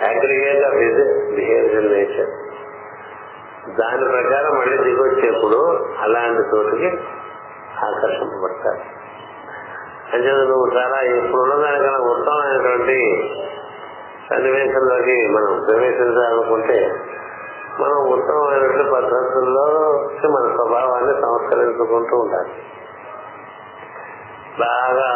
[0.09, 2.29] aggregate of his behaviour nature
[3.79, 6.97] దాని ప్రకారం మళ్ళీ దిగొచ్చేప్పుడు అలాంటి చోటుకి
[7.85, 8.99] ఆకర్షింపబడతారు.
[10.13, 12.97] అంటే నువ్వు చాలా ఇప్పుడున్న దానికన్నా ఉత్తమమైనటువంటి
[14.29, 16.91] సన్నివేశంలోకి మనం ప్రవేశించాలనుకుంటే
[17.79, 19.91] మనం ఉత్తమమైనటువంటి పద్ధతుల్లో
[20.29, 22.49] మన స్వభావాన్ని సంస్కరించుకుంటూ ఉండాలి.
[24.59, 25.09] బాగా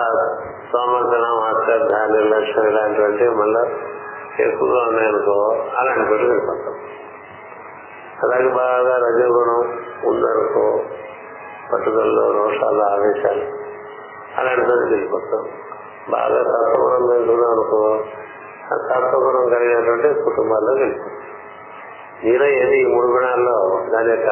[0.71, 3.63] సోమర్శనం అశ్రద్ధ నిర్లక్ష్యం ఇలాంటివంటి మళ్ళీ
[4.43, 5.37] ఎక్కువగా ఉన్నాయనుకో
[5.77, 6.75] అలాంటి పెట్టి వెళ్ళిపోతాం.
[8.23, 9.61] అలాగే బాగా రజగుణం
[10.05, 10.81] ఉందనుకో
[11.73, 13.45] పట్టుదలలో రోషాలు ఆవేశాలు
[14.37, 15.43] అలాంటి పెట్టి వెళ్ళిపోతాం.
[16.09, 18.03] బాగా సత్వగుణం పెంచుకున్నాం అనుకో
[18.71, 21.19] ఆ సత్వగుణం కలిగినటువంటి కుటుంబాల్లో వెళ్ళిపోతాం.
[22.25, 24.29] మీలో ఏది ఈ మూడు గుణాల్లో దాని యొక్క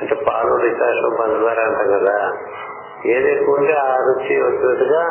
[0.00, 2.32] అంటే పాలు డికాషం పంచదార అంటాం కదా
[3.06, 5.02] ఏది ఎక్కువ ఉంటే ఆ రుచి వచ్చినట్టుగా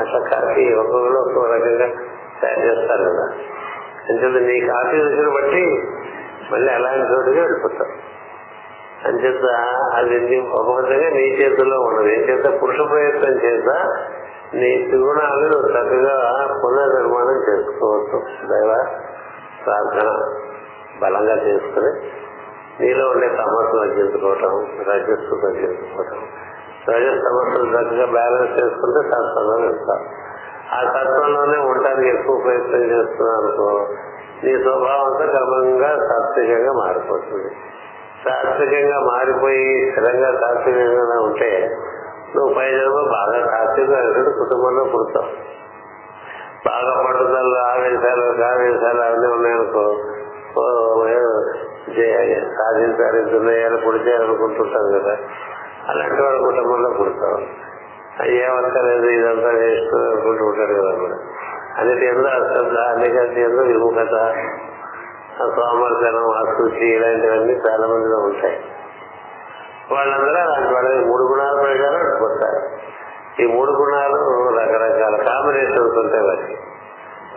[0.00, 1.86] ఆ కాఫీ ఒక్కొక్కరు ఒక్కొక్క రకంగా
[2.42, 3.32] తయారు చేస్తారు కదా.
[4.10, 5.88] అంచేత నీ కాఫీ రుచిని బట్టి
[6.52, 7.88] మళ్ళీ అలాంటి చోటుగా వెళ్ళిపోతాం.
[9.04, 9.44] అంచేత
[9.94, 10.40] అది నీ
[11.10, 12.06] నీ చేతుల్లో ఉండదు.
[12.06, 13.96] ఏం చేత పురుష ప్రయత్నం చేత
[14.54, 18.22] నీ త్రిగుణాలు నువ్వు చక్కగా పునర్నిర్మాణం చేసుకోవచ్చు.
[18.48, 18.86] దైవ
[19.64, 20.36] ప్రార్థన
[21.02, 22.22] బలంగా చేసుకుని
[22.80, 26.26] నీలో ఉండే సమస్యలు తగ్గించుకోవటం రజస్సు తగ్గించుకోవటం
[26.90, 30.04] రజస్ సమస్యలు చక్కగా బ్యాలెన్స్ చేసుకుంటే సత్వంలో ఇస్తారు
[30.74, 33.88] ఆ సత్వంలోనే ఉండటానికి ఎక్కువ ప్రయత్నం చేస్తున్నావు అనుకో
[34.44, 37.54] నీ స్వభావం అంతా క్రమంగా సాత్వికంగా మారిపోతుంది.
[38.24, 41.76] సాత్వికంగా మారిపోయి స్థిరంగా సాత్వికంగా ఉంటే
[42.36, 45.52] నువ్వు పై జన్మ బాగా సాత్వికంగా కుటుంబంలో పుడతావు.
[46.66, 50.00] బాగా పట్టుదల ఆవేశాలు ఆవేశాలు అవన్నీ ఉన్నాయనుకో
[50.56, 50.62] ఓ,
[51.96, 53.76] జయ- సాధించాలి దున్నయ్యాలు
[54.98, 55.16] కదా.
[55.88, 57.62] అలాంటి వాడు కుటుంబంలో పుడతావు
[58.28, 61.16] ఏమక్కర్లేదు ఇదంతా వేస్ట్ అనుకుంటూ ఉంటాడు కదా కూడా
[61.78, 64.34] అన్నిటి ఎందుకు అశ్రద్ధ అన్నిటి ఎందుకు విముఖత
[65.38, 68.64] సోమర్శనం అశుచి ఇలాంటివన్నీ చాలా మందిలో ఉంటాయి.
[69.92, 72.60] వాళ్ళందరూ అలాంటి వాళ్ళ మూడు గుణాల ప్రకారం పుడతారు
[73.42, 74.16] ఈ మూడు గుణాలు
[74.58, 76.58] రకరకాల కాంబినేషన్స్ ఉంటాయి వాటికి.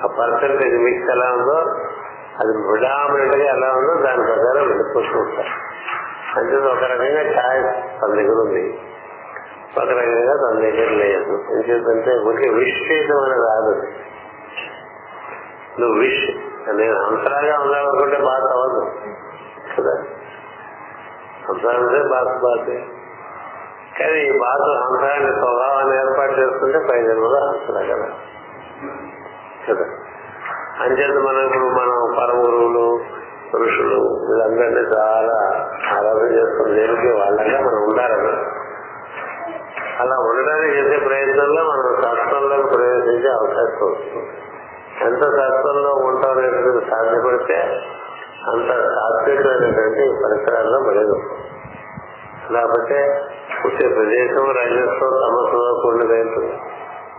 [0.04, 1.58] ఆ పర్సెంటేజ్ మిక్స్ ఎలా ఉందో
[2.42, 5.65] అది ప్రిడామినెంట్గా ఎలా ఉందో దాని ప్రకారం వెళ్ళిపోతూ ఉంటారు.
[6.36, 8.80] అంటే ఒక రకంగా ఛాయిస్ తన దగ్గర ఉంది.
[9.78, 11.44] ఒక రకంగా తన దగ్గర లేదు.
[11.52, 13.88] ఎందుకంటే ఊరికే విష్ చేయడం అనేది రాదు.
[15.80, 16.38] నువ్వు విష్
[16.72, 18.92] నేను అంతరాగా ఉండాలనుకుంటే బాధ అవ్వదు.
[19.78, 20.04] కదా?
[21.50, 22.86] అంతరాంటే బాధ బాధే.
[24.00, 28.14] కానీ ఈ బాధ హంసరాన్ని స్వభావాన్ని ఏర్పాటు చేసుకుంటే పై జన్మలో హంసరా కదా?
[29.70, 29.86] కదా?
[30.80, 33.15] అంచేత మనం ఇప్పుడు మనం పరమ గురువులు
[33.56, 34.00] పురుషులు.
[34.30, 38.66] వీళ్ళందరినీ చాలా ఆరాధన చేస్తున్న దేవుడికి వాళ్ళగా మనం ఉండాలని
[40.00, 44.30] అలా ఉండడానికి చేసే ప్రయత్నంలో మనం శాస్త్రంలోకి ప్రవేశించే అవకాశం వస్తుంది.
[45.02, 47.56] ఎంత శాస్త్రంలో ఉంటాం అనేటువంటి సాధ్యపడితే
[48.48, 51.20] అంత సాత్వికమైనటువంటి పరిసరాల్లో పడేది.
[52.54, 53.22] లేకపోతే
[53.66, 56.24] వచ్చే ప్రదేశం రాజస్వం సమస్యలో కూడినది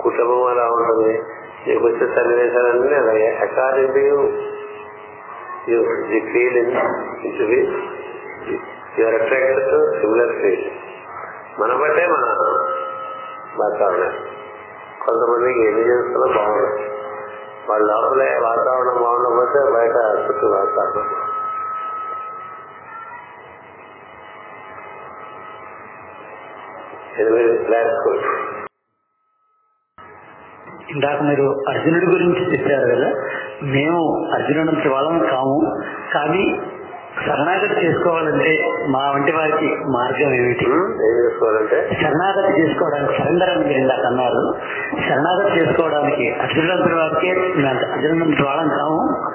[0.01, 1.23] కుటుంబం అలా ఉంటుంది.
[1.69, 3.39] నీకు వచ్చే సన్నివేశాలన్నీ అలాగే.
[3.43, 4.29] According
[5.67, 6.73] you, the you feel in
[7.39, 7.59] to be
[8.99, 10.65] your attracted to similar feel
[11.61, 12.25] మన బట్టే మన
[13.57, 14.13] వాతావరణం.
[15.07, 16.83] కొంతమందికి ఎన్ని చేస్తున్నా బాగుండదు
[17.69, 19.97] వాళ్ళ లోపలే వాతావరణం బాగుండకపోతే బయట
[20.27, 21.09] చుట్టూ వాతావరణం.
[27.21, 28.09] ఎనిమిది క్లాస్
[30.91, 33.09] ఇందాక మీరు అర్జునుడి గురించి చెప్పారు కదా
[33.63, 35.83] మేము అర్జునుడి వాళ్ళం కాము.
[36.15, 36.61] కానీ
[37.27, 40.65] శరణాగతి చేసుకోవాలంటే మా వంటి వారికి మార్గం ఏమిటి?
[41.25, 41.91] చేసుకోవాలంటే?
[42.03, 44.55] శరణాగతి చేసుకోవడానికి సరెండర్ అని మీరు ఇందాక అన్నారు.
[45.09, 49.31] శరణాగతి చేసుకోవడానికి అర్జునుడి వారికి మేము అర్జునుడి వాళ్ళం కాము.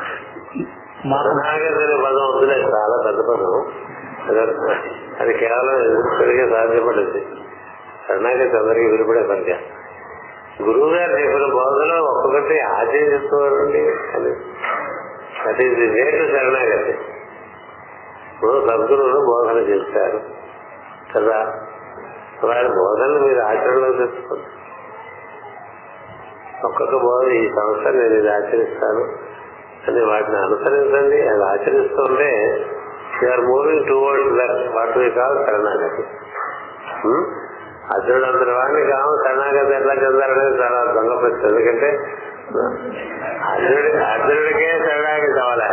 [1.06, 3.66] మాకు శరణాగతి పదం వద్దులే చాలా పెద్ద పదం.
[5.20, 7.26] అది- కేవలం ఎదుర్కొడిగే సాధ్యపడింది
[8.10, 9.58] శరణాగతి అందరికీ విడిపడే పనిగా
[10.62, 14.36] గురువు గారు చెప్పిన బోధన ఒక్కొక్కటి ఆచరిస్తూడండి అని
[15.48, 16.92] అది ఇది శరణాగతి.
[18.34, 20.22] ఇప్పుడు సద్గురువులు బోధన చేస్తారు.
[21.16, 21.54] కదా?
[22.44, 24.46] వారి బోధనలు మీరు ఆచరణలో తెచ్చుకోండి
[26.66, 29.04] ఒక్కొక్క బోధ ఈ సంవత్సరం నేను ఇది ఆచరిస్తాను
[29.88, 31.28] అని వాటిని అనుసరించండి.
[31.28, 32.58] అది ఆచరిస్తుంటే
[33.24, 36.04] you're moving towards that what we call sharanagati.
[37.08, 37.51] Hmm?
[37.94, 41.90] అర్జునుడు అంతటి వాడిని కావు శరణాగతి ఎట్లా చెందారనేది చాలా దొంగ ప్రశ్న ఎందుకంటే
[43.50, 45.70] అర్జునుడి అర్జునుడికే శరణాగతి కావాలా.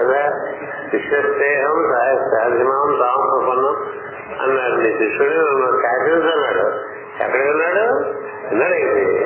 [0.00, 0.22] కదా?
[0.90, 1.76] శిష్యస్నేహం
[2.32, 3.76] సాధ్యమాం తాం ప్రపన్నం
[4.40, 5.44] అన్నాడు నీ శిష్యుడు.
[5.82, 6.64] శాసించు అన్నాడు.
[7.24, 7.84] ఎక్కడ ఉన్నాడు?
[8.48, 9.24] విన్నాడు ఇది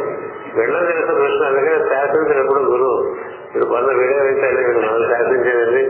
[0.58, 3.14] వెళ్ళడం తెలుసు కృష్ణ అందుకని శాసించినప్పుడు గురువు.
[3.46, 5.82] ఇప్పుడు కొంత వీడియో వింటాను ఇక్కడ మనం శాసించేది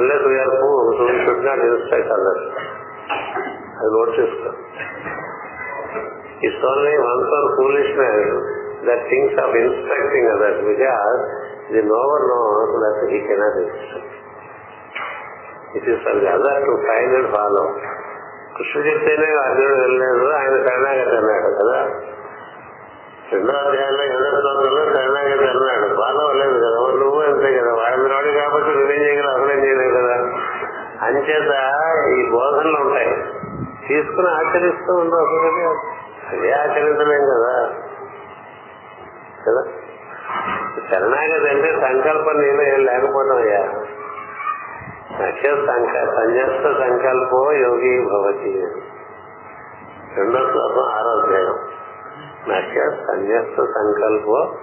[0.00, 2.42] unless we're should not instruct అన్నారు
[3.78, 4.50] అది నోట్ చేసుకో.
[6.42, 8.32] It's only one's or foolishness
[8.84, 11.20] that thinks of instructing other because
[11.72, 12.40] the knower know
[12.84, 14.14] that he cannot instruct
[15.76, 17.64] it is for the other to find and follow
[18.56, 21.78] కృష్ణుడు చెప్తేనే అర్జునుడు వెళ్ళలేదు ఆయన శరణాగతి అన్నాడు కదా?
[23.32, 27.72] రెండో అధ్యాయంలో ఏడో శ్లోకంలో శరణాగతి అన్నాడు ఫాలో అవ్వలేదు కదా నువ్వు అంతే కదా?
[27.72, 29.34] వాడి రాడు కాబట్టి నువ్వేం చేయగలవు?
[29.34, 30.16] అసలేం చేయలేవు కదా?
[31.02, 31.52] అంచేత
[32.08, 33.12] ఈ బోధనలు ఉంటాయి.
[33.88, 35.68] తీసుకుని ఆచరిస్తూ ఉండవు.
[36.28, 37.74] అసలు ఆచరించలేం కదా?
[39.46, 39.72] కదా?
[40.90, 43.60] శరణాగతి అంటే సంకల్పం నీలో ఏం లేకపోవడం అయ్యా
[45.20, 48.66] నక్ష సంక సంజస్త సంకల్పో యోగి భవతి.
[50.16, 51.58] రెండో శ్లోకం ఆరోగ్యం
[52.48, 54.56] నక్ష సంజస్త సంకల్పో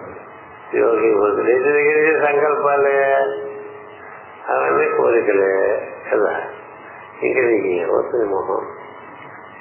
[0.74, 1.44] యోగి భవతి.
[1.44, 3.16] నీటి దగ్గర సంకల్పాలే.
[4.50, 6.42] అవన్నీ కోరికలే కదా?
[7.24, 8.68] ఇంక నీకు ఏమవుతుంది మొహం?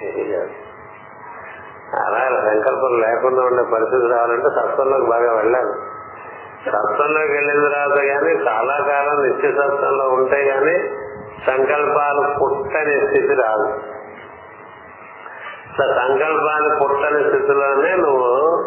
[0.03, 0.74] ఏమీ కాదు.
[1.99, 5.73] అలా సంకల్పం లేకుండా ఉండే పరిస్థితి రావాలంటే సత్వంలోకి బాగా వెళ్ళాలి.
[6.67, 10.89] సత్వంలోకి వెళ్ళిన తర్వాత కానీ చాలా కాలం నిత్య సత్వంలో ఉంటే గాని
[11.47, 13.81] సంకల్పాలు పుట్టని స్థితి రాదు.
[15.83, 18.65] సంకల్పాన్ని పుట్టని స్థితిలోనే నువ్వు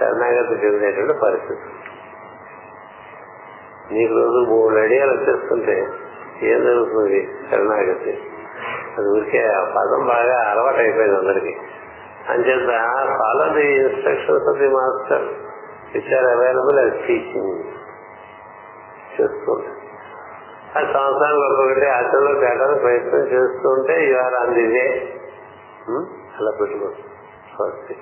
[0.00, 1.60] శరణాగతి చెందేటువంటి పరిస్థితి.
[3.94, 5.88] నీకు రోజు మూడు అడియాలు చేస్తుంటే
[6.42, 8.22] ఏం జరుగుతుంది శరణాగతి?
[8.98, 11.58] అది ఊరికే ఆ పదం బాగా అలవాటు అయిపోయింది అందరికి.
[12.28, 12.72] అంచేత
[13.18, 15.26] follow the instructions of the master
[15.94, 17.54] which are available as teaching
[19.14, 19.70] చేస్తుంటే
[20.70, 24.84] ఆ సంవత్సరానికి ఒక్కొక్కటి ఆచరణలో పెట్టడానికి ప్రయత్నం చేస్తుంటే you are on the way
[26.38, 26.88] అలా పెట్టుకో
[27.54, 27.92] ఫస్ట్